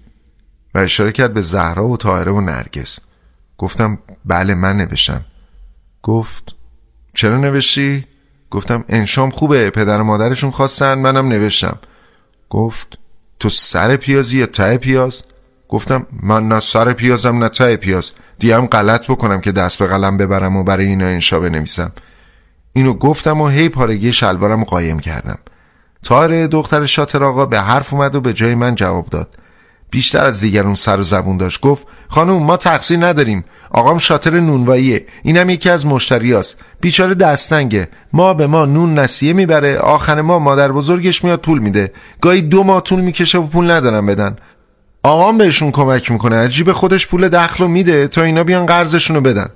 و 0.74 0.78
اشاره 0.78 1.12
کرد 1.12 1.34
به 1.34 1.40
زهرا 1.40 1.88
و 1.88 1.96
طاهره 1.96 2.32
و 2.32 2.40
نرگس 2.40 2.98
گفتم 3.58 3.98
بله 4.24 4.54
من 4.54 4.76
نوشتم 4.76 5.24
گفت 6.02 6.54
چرا 7.14 7.36
نوشتی؟ 7.36 8.06
گفتم 8.50 8.84
انشام 8.88 9.30
خوبه 9.30 9.70
پدر 9.70 10.00
و 10.00 10.04
مادرشون 10.04 10.50
خواستن 10.50 10.98
منم 10.98 11.28
نوشتم 11.28 11.78
گفت 12.50 12.98
تو 13.38 13.48
سر 13.48 13.96
پیازی 13.96 14.38
یا 14.38 14.46
ته 14.46 14.76
پیاز؟ 14.76 15.22
گفتم 15.68 16.06
من 16.22 16.48
نه 16.48 16.60
سر 16.60 16.92
پیازم 16.92 17.38
نه 17.38 17.48
ته 17.48 17.76
پیاز. 17.76 18.12
دیگه 18.38 18.56
غلط 18.60 19.10
بکنم 19.10 19.40
که 19.40 19.52
دست 19.52 19.78
به 19.78 19.86
قلم 19.86 20.16
ببرم 20.16 20.56
و 20.56 20.64
برای 20.64 20.86
اینا 20.86 21.06
انشا 21.06 21.40
بنویسم. 21.40 21.92
اینو 22.72 22.92
گفتم 22.94 23.40
و 23.40 23.48
هی 23.48 23.68
پارگی 23.68 24.12
شلوارم 24.12 24.64
قایم 24.64 24.98
کردم. 24.98 25.38
تاره 26.02 26.46
دختر 26.46 26.86
شاتر 26.86 27.24
آقا 27.24 27.46
به 27.46 27.60
حرف 27.60 27.94
اومد 27.94 28.14
و 28.14 28.20
به 28.20 28.32
جای 28.32 28.54
من 28.54 28.74
جواب 28.74 29.06
داد. 29.06 29.34
بیشتر 29.90 30.24
از 30.24 30.40
دیگرون 30.40 30.74
سر 30.74 31.00
و 31.00 31.02
زبون 31.02 31.36
داشت. 31.36 31.60
گفت 31.60 31.86
خانم 32.08 32.42
ما 32.42 32.56
تقصیر 32.56 33.06
نداریم. 33.06 33.44
آقام 33.70 33.98
شاتر 33.98 34.40
نونواییه. 34.40 35.06
اینم 35.22 35.50
یکی 35.50 35.70
از 35.70 35.86
مشتریاست. 35.86 36.60
بیچاره 36.80 37.14
دستنگه. 37.14 37.88
ما 38.12 38.34
به 38.34 38.46
ما 38.46 38.64
نون 38.64 38.98
نسیه 38.98 39.32
می‌بره. 39.32 39.78
آخر 39.78 40.22
ما 40.22 40.38
مادر 40.38 40.72
بزرگش 40.72 41.24
میاد 41.24 41.40
پول 41.40 41.58
میده. 41.58 41.92
گاهی 42.20 42.42
دو 42.42 42.64
ماه 42.64 42.82
طول 42.82 43.00
می‌کشه 43.00 43.38
و 43.38 43.46
پول 43.46 43.70
ندارم 43.70 44.06
بدن. 44.06 44.36
آقام 45.06 45.38
بهشون 45.38 45.70
کمک 45.70 46.10
می‌کنه 46.10 46.36
عجیب 46.36 46.72
خودش 46.72 47.06
پول 47.06 47.28
دخل 47.28 47.66
میده 47.66 48.08
تا 48.08 48.22
اینا 48.22 48.44
بیان 48.44 48.66
قرضشونو 48.66 49.20
بدن. 49.20 49.48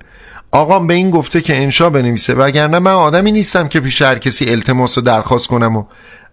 آقام 0.51 0.87
به 0.87 0.95
این 0.95 1.11
گفته 1.11 1.41
که 1.41 1.57
انشا 1.57 1.91
بنویسه 1.91 2.35
وگرنه 2.35 2.79
من 2.79 2.93
آدمی 2.93 3.33
نیستم 3.33 3.69
که 3.69 3.81
پیش 3.81 4.03
هر 4.03 4.19
کسی 4.19 4.51
التماس 4.51 4.99
و 4.99 5.01
درخواست 5.01 5.47
کنم 5.47 5.77
و 5.77 5.85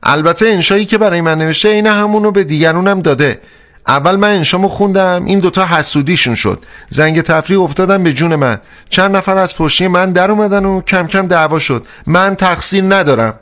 البته 0.04 0.48
انشایی 0.48 0.86
که 0.86 0.98
برای 0.98 1.22
من 1.22 1.38
نوشته 1.38 1.70
اینه 1.70 1.92
همونو 1.92 2.32
به 2.32 2.44
دیگرونم 2.44 3.02
داده. 3.02 3.42
اول 3.88 4.16
من 4.16 4.30
انشامو 4.30 4.68
خوندم 4.68 5.26
این 5.26 5.40
دوتا 5.40 5.66
حسودیشون 5.66 6.36
شد. 6.36 6.64
زنگ 6.90 7.22
تفریح 7.22 7.62
افتادم 7.62 8.04
به 8.04 8.14
جون 8.14 8.36
من. 8.36 8.60
چند 8.90 9.16
نفر 9.16 9.38
از 9.38 9.58
پشتی 9.58 9.88
من 9.88 10.12
در 10.12 10.32
اومدن 10.32 10.66
و 10.66 10.82
کم 10.82 11.08
کم 11.08 11.28
دعوا 11.28 11.60
شد. 11.60 11.86
من 12.08 12.36
تقصیر 12.36 12.84
ندارم. 12.84 13.34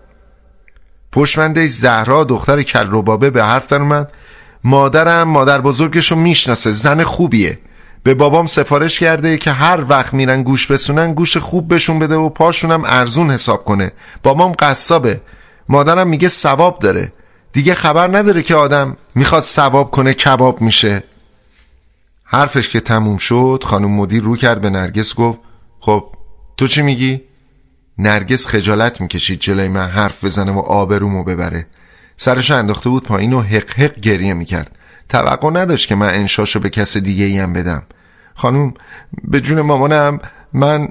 پشمندش 1.11 1.69
زهرا 1.69 2.23
دختر 2.23 2.63
کل 2.63 3.01
به 3.29 3.43
حرف 3.43 3.67
در 3.67 3.81
اومد. 3.81 4.11
مادرم 4.65 5.27
مادر 5.27 5.61
بزرگشو 5.61 6.15
می‌شناسه 6.15 6.71
زن 6.71 7.03
خوبیه. 7.03 7.59
به 8.03 8.13
بابام 8.13 8.45
سفارش 8.45 8.99
کرده 8.99 9.37
که 9.37 9.51
هر 9.51 9.83
وقت 9.89 10.13
میرن 10.13 10.43
گوش 10.43 10.67
بسونن 10.67 11.13
گوش 11.13 11.37
خوب 11.37 11.67
بهشون 11.67 11.99
بده 11.99 12.15
و 12.15 12.29
پاشونم 12.29 12.83
ارزون 12.85 13.31
حساب 13.31 13.65
کنه. 13.65 13.91
بابام 14.23 14.51
قصابه. 14.59 15.21
مادرم 15.69 16.07
میگه 16.07 16.29
ثواب 16.29 16.79
داره. 16.79 17.11
دیگه 17.53 17.73
خبر 17.73 18.17
نداره 18.17 18.41
که 18.41 18.55
آدم 18.55 18.97
می‌خواد 19.15 19.43
ثواب 19.43 19.91
کنه 19.91 20.13
کباب 20.13 20.61
میشه. 20.61 21.03
حرفش 22.23 22.69
که 22.69 22.79
تموم 22.79 23.17
شد 23.17 23.63
خانم 23.65 23.91
مدیر 23.91 24.23
رو 24.23 24.35
کرد 24.35 24.61
به 24.61 24.69
نرگس 24.69 25.15
گفت 25.15 25.39
خب 25.79 26.05
تو 26.57 26.67
چی 26.67 26.81
میگی؟ 26.81 27.21
نرگس 27.97 28.47
خجالت 28.47 29.01
می‌کشید 29.01 29.39
جلوی 29.39 29.67
من 29.67 29.89
حرف 29.89 30.23
بزنه 30.23 30.51
و 30.51 30.59
آبرومو 30.59 31.23
ببره. 31.23 31.67
سرش 32.17 32.51
انداخته 32.51 32.89
بود 32.89 33.03
پایین 33.03 33.33
و 33.33 33.41
حق 33.41 33.73
حق 33.73 33.99
گریه 33.99 34.33
می‌کرد. 34.33 34.71
توقع 35.09 35.49
نداشت 35.49 35.87
که 35.87 35.95
من 35.95 36.09
انشاشو 36.09 36.59
به 36.59 36.69
کس 36.69 36.97
دیگه 36.97 37.25
ایم 37.25 37.53
بدم. 37.53 37.83
خانم 38.35 38.73
به 39.23 39.41
جون 39.41 39.61
مامانم 39.61 40.19
من 40.53 40.89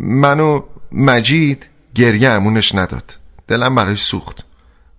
منو 0.00 0.60
مجید 0.92 1.66
گریه 1.94 2.28
امونش 2.30 2.74
نداد. 2.74 3.18
دلم 3.48 3.74
براش 3.74 4.02
سوخت. 4.02 4.44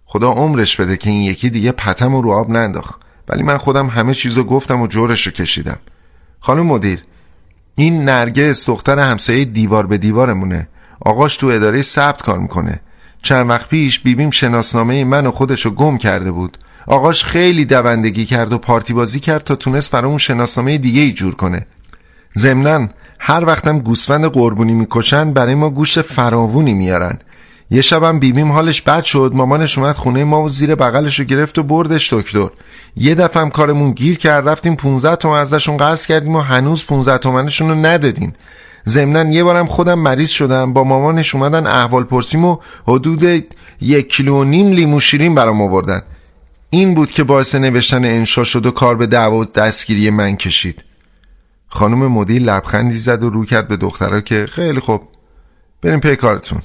خدا 0.06 0.32
عمرش 0.32 0.76
بده 0.76 0.98
که 0.98 1.10
این 1.10 1.22
یکی 1.22 1.50
دیگه 1.50 1.72
پتم 1.72 2.15
رو 2.15 2.32
آب 2.32 2.50
ننداخت. 2.50 3.02
ولی 3.28 3.43
من 3.43 3.58
خودم 3.58 3.88
همه 3.88 4.13
چیزو 4.13 4.43
گفتم 4.43 4.82
و 4.82 4.88
جورش 4.88 5.28
رو 5.28 5.34
کشیدم. 5.34 5.80
خانم 6.39 6.65
مدیر 6.65 7.04
این 7.76 8.02
نرگس 8.02 8.65
دختر 8.65 9.00
همسایه 9.00 9.45
دیوار 9.45 9.88
به 9.88 9.98
دیوارمونه. 9.98 10.67
آقاش 11.02 11.38
تو 11.38 11.48
اداره 11.48 11.82
ثبت 11.82 12.22
کار 12.22 12.39
می‌کنه. 12.39 12.80
چند 13.21 13.49
وقت 13.49 13.69
پیش 13.69 13.99
بیبیم 13.99 14.29
شناسنامه 14.29 15.03
من 15.03 15.27
و 15.27 15.32
خودشو 15.32 15.69
گم 15.69 15.97
کرده 15.97 16.32
بود. 16.32 16.58
آقاش 16.88 17.23
خیلی 17.23 17.65
دوندگی 17.65 18.25
کرد 18.25 18.53
و 18.53 18.58
پارتی 18.58 18.93
بازی 18.93 19.19
کرد 19.19 19.43
تا 19.43 19.55
تونست 19.55 19.91
برای 19.91 20.08
اون 20.08 20.17
شناسنامه 20.17 20.77
دیگه 20.77 21.01
ای 21.01 21.13
جور 21.13 21.36
کنه. 21.36 21.65
ضمنا 22.38 22.89
هر 23.19 23.45
وقتم 23.45 23.79
گوسفند 23.79 24.25
قربونی 24.25 24.73
می‌کشن 24.73 25.34
برای 25.34 25.55
ما 25.55 25.69
گوشت 25.69 26.01
فراوونی 26.01 26.73
میارن. 26.73 27.19
یه 27.71 27.82
شبم 27.82 28.19
بیبیم 28.19 28.51
حالش 28.51 28.82
بد 28.82 29.03
شد 29.03 29.32
مامانش 29.36 29.77
اومد 29.77 29.95
خونه 29.95 30.23
ما 30.23 30.43
و 30.43 30.49
زیر 30.49 30.75
بغلش 30.75 31.19
رو 31.19 31.25
گرفت 31.25 31.60
و 31.60 31.63
بردش 31.63 32.13
دکتر. 32.13 32.49
یه 32.95 33.15
دفعه 33.15 33.49
کارمون 33.49 33.91
گیر 33.91 34.17
کرد 34.17 34.49
رفتیم 34.49 34.75
15 34.75 35.15
تومن 35.15 35.39
ازشون 35.39 35.77
قرض 35.77 36.05
کردیم 36.05 36.36
و 36.36 36.39
هنوز 36.39 36.86
15 36.86 37.17
تومنشون 37.17 37.69
رو 37.69 37.75
ندادین. 37.75 38.34
ضمنا 38.88 39.32
یه 39.32 39.44
بارم 39.44 39.65
خودم 39.65 40.00
مریض 40.00 40.30
شدم. 40.30 40.74
با 40.74 40.84
مامانش 40.84 41.36
اومدن 41.36 41.68
احوال 41.68 42.04
پرسیم 42.04 42.46
و 42.46 42.58
حدود 42.88 43.46
یک 43.82 44.10
کیلو 44.10 44.42
و 44.42 44.44
نیم 44.44 44.72
لیمو 44.72 45.00
شیرین 45.00 45.36
برام 45.36 45.62
آوردن. 45.62 46.02
این 46.70 46.94
بود 46.94 47.12
که 47.12 47.24
باعث 47.24 47.56
نوشتن 47.56 48.06
انشا 48.06 48.44
شد 48.44 48.65
و 48.65 48.72
کار 48.72 48.96
به 48.96 49.08
دعوا 49.08 49.44
دستگیری 49.44 50.10
من 50.10 50.36
کشید. 50.36 50.84
خانم 51.68 52.08
مدیر 52.08 52.42
لبخندی 52.42 52.98
زد 52.98 53.24
و 53.24 53.30
رو 53.30 53.46
کرد 53.46 53.68
به 53.68 53.78
دخترها 53.78 54.22
که 54.22 54.46
خیلی 54.52 54.80
خوب 54.80 55.02
بریم 55.82 56.00
پی 56.00 56.15
کارتون. 56.15 56.62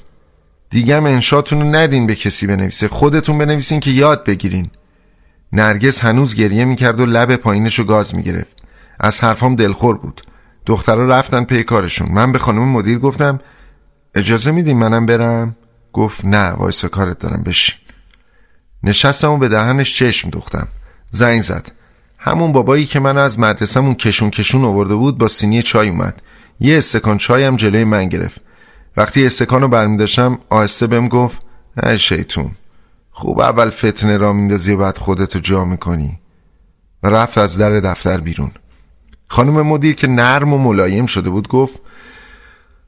دیگه 0.69 0.97
هم 0.97 1.05
انشاتون 1.05 1.61
رو 1.61 1.75
ندین 1.75 2.07
به 2.07 2.15
کسی 2.15 2.47
بنویسه. 2.47 2.87
خودتون 2.87 3.37
بنویسین 3.37 3.79
که 3.79 3.91
یاد 3.91 4.23
بگیرین. 4.23 4.69
نرگس 5.51 5.99
هنوز 5.99 6.35
گریه 6.35 6.65
می‌کرد 6.65 6.99
و 6.99 7.05
لب 7.05 7.35
پایینشو 7.35 7.83
گاز 7.83 8.15
می‌گرفت. 8.15 8.57
از 8.99 9.23
حرفام 9.23 9.55
دلخور 9.55 9.97
بود. 9.97 10.21
دخترها 10.65 11.05
رفتن 11.05 11.43
پی 11.43 11.63
کارشون. 11.63 12.11
من 12.11 12.31
به 12.31 12.39
خانم 12.39 12.69
مدیر 12.69 12.99
گفتم 12.99 13.39
اجازه 14.15 14.51
میدین 14.51 14.77
منم 14.77 15.05
برم؟ 15.05 15.55
گفت 15.93 16.25
نه 16.25 16.49
وایسا 16.49 16.87
کارت 16.87 17.19
دارم 17.19 17.43
بشین. 17.43 17.75
نشستم 18.83 19.31
و 19.31 19.37
به 19.37 19.47
دهنش 19.47 19.95
چشم 19.95 20.29
دوختم. 20.29 20.67
زنگ 21.11 21.41
زد. 21.41 21.71
همون 22.17 22.51
بابایی 22.51 22.85
که 22.85 22.99
من 22.99 23.17
از 23.17 23.39
مدرسهمون 23.39 23.95
کشون 23.95 24.29
کشون 24.29 24.65
آورده 24.65 24.95
بود 24.95 25.17
با 25.17 25.27
سینی 25.27 25.61
چای 25.61 25.89
اومد. 25.89 26.21
یه 26.59 26.77
استکان 26.77 27.17
چایم 27.17 27.55
جلوی 27.55 27.83
من 27.83 28.09
گرفت. 28.09 28.41
وقتی 28.97 29.25
استکان 29.25 29.61
رو 29.61 29.67
برمیداشتم 29.67 30.39
آهسته 30.49 30.87
بهم 30.87 31.07
گفت 31.07 31.41
ای 31.83 31.99
شیطون 31.99 32.51
خوب 33.11 33.39
اول 33.39 33.69
فتنه 33.69 34.17
را 34.17 34.33
میندازی 34.33 34.73
و 34.73 34.77
بعد 34.77 34.97
خودتو 34.97 35.39
جا 35.39 35.65
می‌کنی. 35.65 36.19
و 37.03 37.09
رفت 37.09 37.37
از 37.37 37.57
در 37.57 37.79
دفتر 37.79 38.17
بیرون. 38.17 38.51
خانم 39.27 39.61
مدیر 39.61 39.95
که 39.95 40.07
نرم 40.07 40.53
و 40.53 40.57
ملایم 40.57 41.05
شده 41.05 41.29
بود 41.29 41.47
گفت 41.47 41.79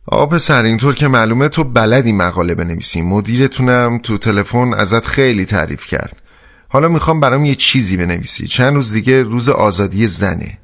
آقا 0.06 0.26
پسر 0.26 0.64
اینطور 0.64 0.96
که 0.96 1.08
معلومه 1.08 1.50
تو 1.50 1.64
بلدی 1.64 2.12
مقاله 2.12 2.56
بنویسی. 2.56 3.02
مدیرتونم 3.02 4.00
تو 4.04 4.18
تلفن 4.18 4.74
ازت 4.74 5.06
خیلی 5.06 5.46
تعریف 5.46 5.86
کرد. 5.86 6.22
حالا 6.70 6.88
می‌خوام 6.88 7.20
برام 7.20 7.46
یه 7.46 7.56
چیزی 7.56 7.98
بنویسی. 7.98 8.48
چند 8.48 8.76
روز 8.76 8.94
دیگه 8.94 9.24
روز 9.24 9.50
آزادی 9.50 10.08
زنه. 10.08 10.58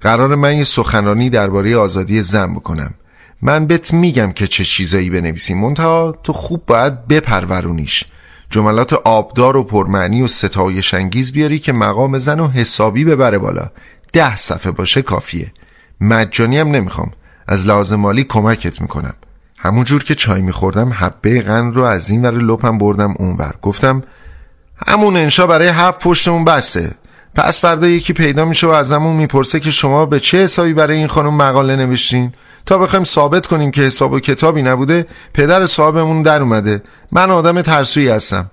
قرار 0.00 0.34
من 0.34 0.56
یه 0.56 0.64
سخنرانی 0.64 1.30
درباره 1.30 1.76
آزادی 1.76 2.22
زن 2.22 2.54
بکنم. 2.54 2.94
من 3.42 3.66
بهت 3.66 3.92
میگم 3.92 4.32
که 4.32 4.46
چه 4.46 4.64
چیزایی 4.64 5.10
بنویسی. 5.10 5.54
منتها 5.54 6.18
تو 6.22 6.32
خوب 6.32 6.66
باید 6.66 7.06
بپرورونیش. 7.06 8.04
جملات 8.50 8.92
آبدار 8.92 9.56
و 9.56 9.64
پرمعنی 9.64 10.22
و 10.22 10.26
ستایش 10.26 10.94
انگیز 10.94 11.32
بیاری 11.32 11.58
که 11.58 11.72
مقام 11.72 12.18
زن 12.18 12.40
و 12.40 12.48
حسابی 12.48 13.04
ببره 13.04 13.38
بالا. 13.38 13.70
ده 14.12 14.36
صفحه 14.36 14.72
باشه 14.72 15.02
کافیه. 15.02 15.52
مجانی 16.00 16.58
هم 16.58 16.70
نمی‌خوام. 16.70 17.10
از 17.48 17.66
لازم 17.66 17.96
مالی 17.96 18.24
کمکت 18.24 18.80
می‌کنم. 18.80 19.14
همونجور 19.58 20.04
که 20.04 20.14
چای 20.14 20.42
میخوردم 20.42 20.92
حبه 20.92 21.42
غن 21.42 21.70
رو 21.70 21.82
از 21.82 22.10
این 22.10 22.22
ور 22.22 22.30
لپم 22.30 22.78
بردم 22.78 23.14
اونور 23.18 23.54
گفتم 23.62 24.02
همون 24.86 25.16
انشا 25.16 25.46
برای 25.46 25.68
هفت 25.68 25.98
پشتمون 26.04 26.44
بسته 26.44 26.90
پس 27.34 27.60
فردا 27.60 27.86
یکی 27.86 28.12
پیدا 28.12 28.44
میشه 28.44 28.66
و 28.66 28.70
ازمون 28.70 29.16
می‌پرسه 29.16 29.60
که 29.60 29.70
شما 29.70 30.06
به 30.06 30.20
چه 30.20 30.38
حسابی 30.38 30.74
برای 30.74 30.96
این 30.96 31.06
خانم 31.06 31.34
مقاله 31.34 31.76
نوشتین؟ 31.76 32.32
تا 32.66 32.78
بخوایم 32.78 33.04
ثابت 33.04 33.46
کنیم 33.46 33.70
که 33.70 33.80
حساب 33.80 34.12
و 34.12 34.20
کتابی 34.20 34.62
نبوده 34.62 35.06
پدر 35.34 35.66
صاحبمون 35.66 36.22
در 36.22 36.42
اومده. 36.42 36.82
من 37.12 37.30
آدم 37.30 37.62
ترسویی 37.62 38.08
هستم. 38.08 38.50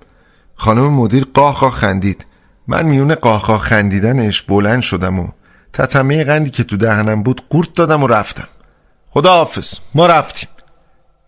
خانم 0.54 0.92
مدیر 0.92 1.26
قاه 1.34 1.70
خندید. 1.70 2.26
من 2.68 2.86
میون 2.86 3.14
قاه 3.14 3.58
خندیدنش 3.58 4.42
بلند 4.42 4.82
شدم 4.82 5.18
و 5.18 5.28
تتمه 5.76 6.24
قندی 6.24 6.50
که 6.50 6.64
تو 6.64 6.76
دهنم 6.76 7.22
بود 7.22 7.42
قورت 7.50 7.74
دادم 7.74 8.02
و 8.02 8.06
رفتم. 8.06 8.48
خدا 9.10 9.30
حافظ 9.30 9.78
ما 9.94 10.06
رفتیم. 10.06 10.48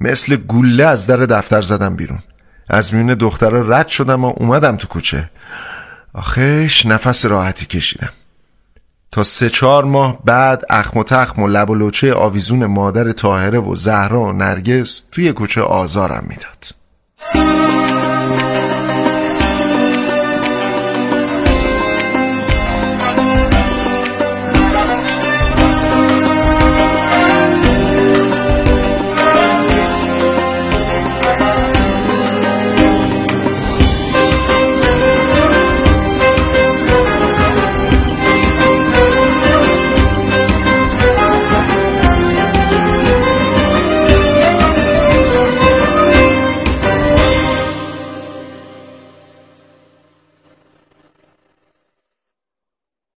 مثل 0.01 0.37
گله 0.37 0.85
از 0.85 1.07
در 1.07 1.17
دفتر 1.17 1.63
زدم 1.63 1.97
بیرون. 1.97 2.23
از 2.69 2.95
میون 2.95 3.15
دخترها 3.15 3.61
رد 3.61 3.89
شدم 3.89 4.25
و 4.25 4.33
اومدم 4.37 4.77
تو 4.77 4.89
کوچه. 4.89 5.31
آخش 6.15 6.87
نفس 6.87 7.27
راحتی 7.27 7.67
کشیدم. 7.67 8.13
تا 9.13 9.23
سه 9.23 9.51
چهار 9.51 9.85
ماه 9.85 10.19
بعد 10.25 10.65
اخم 10.71 11.01
و 11.01 11.05
تخم 11.05 11.43
و 11.43 11.49
لب 11.49 11.71
و 11.71 11.75
لوچه 11.75 12.15
آویزون 12.15 12.67
مادر 12.67 13.13
تاهره 13.13 13.59
و 13.59 13.75
زهرا 13.75 14.21
و 14.21 14.33
نرگس 14.33 15.03
توی 15.13 15.33
کوچه 15.33 15.63
آزارم 15.63 16.27
می‌داد. 16.29 17.78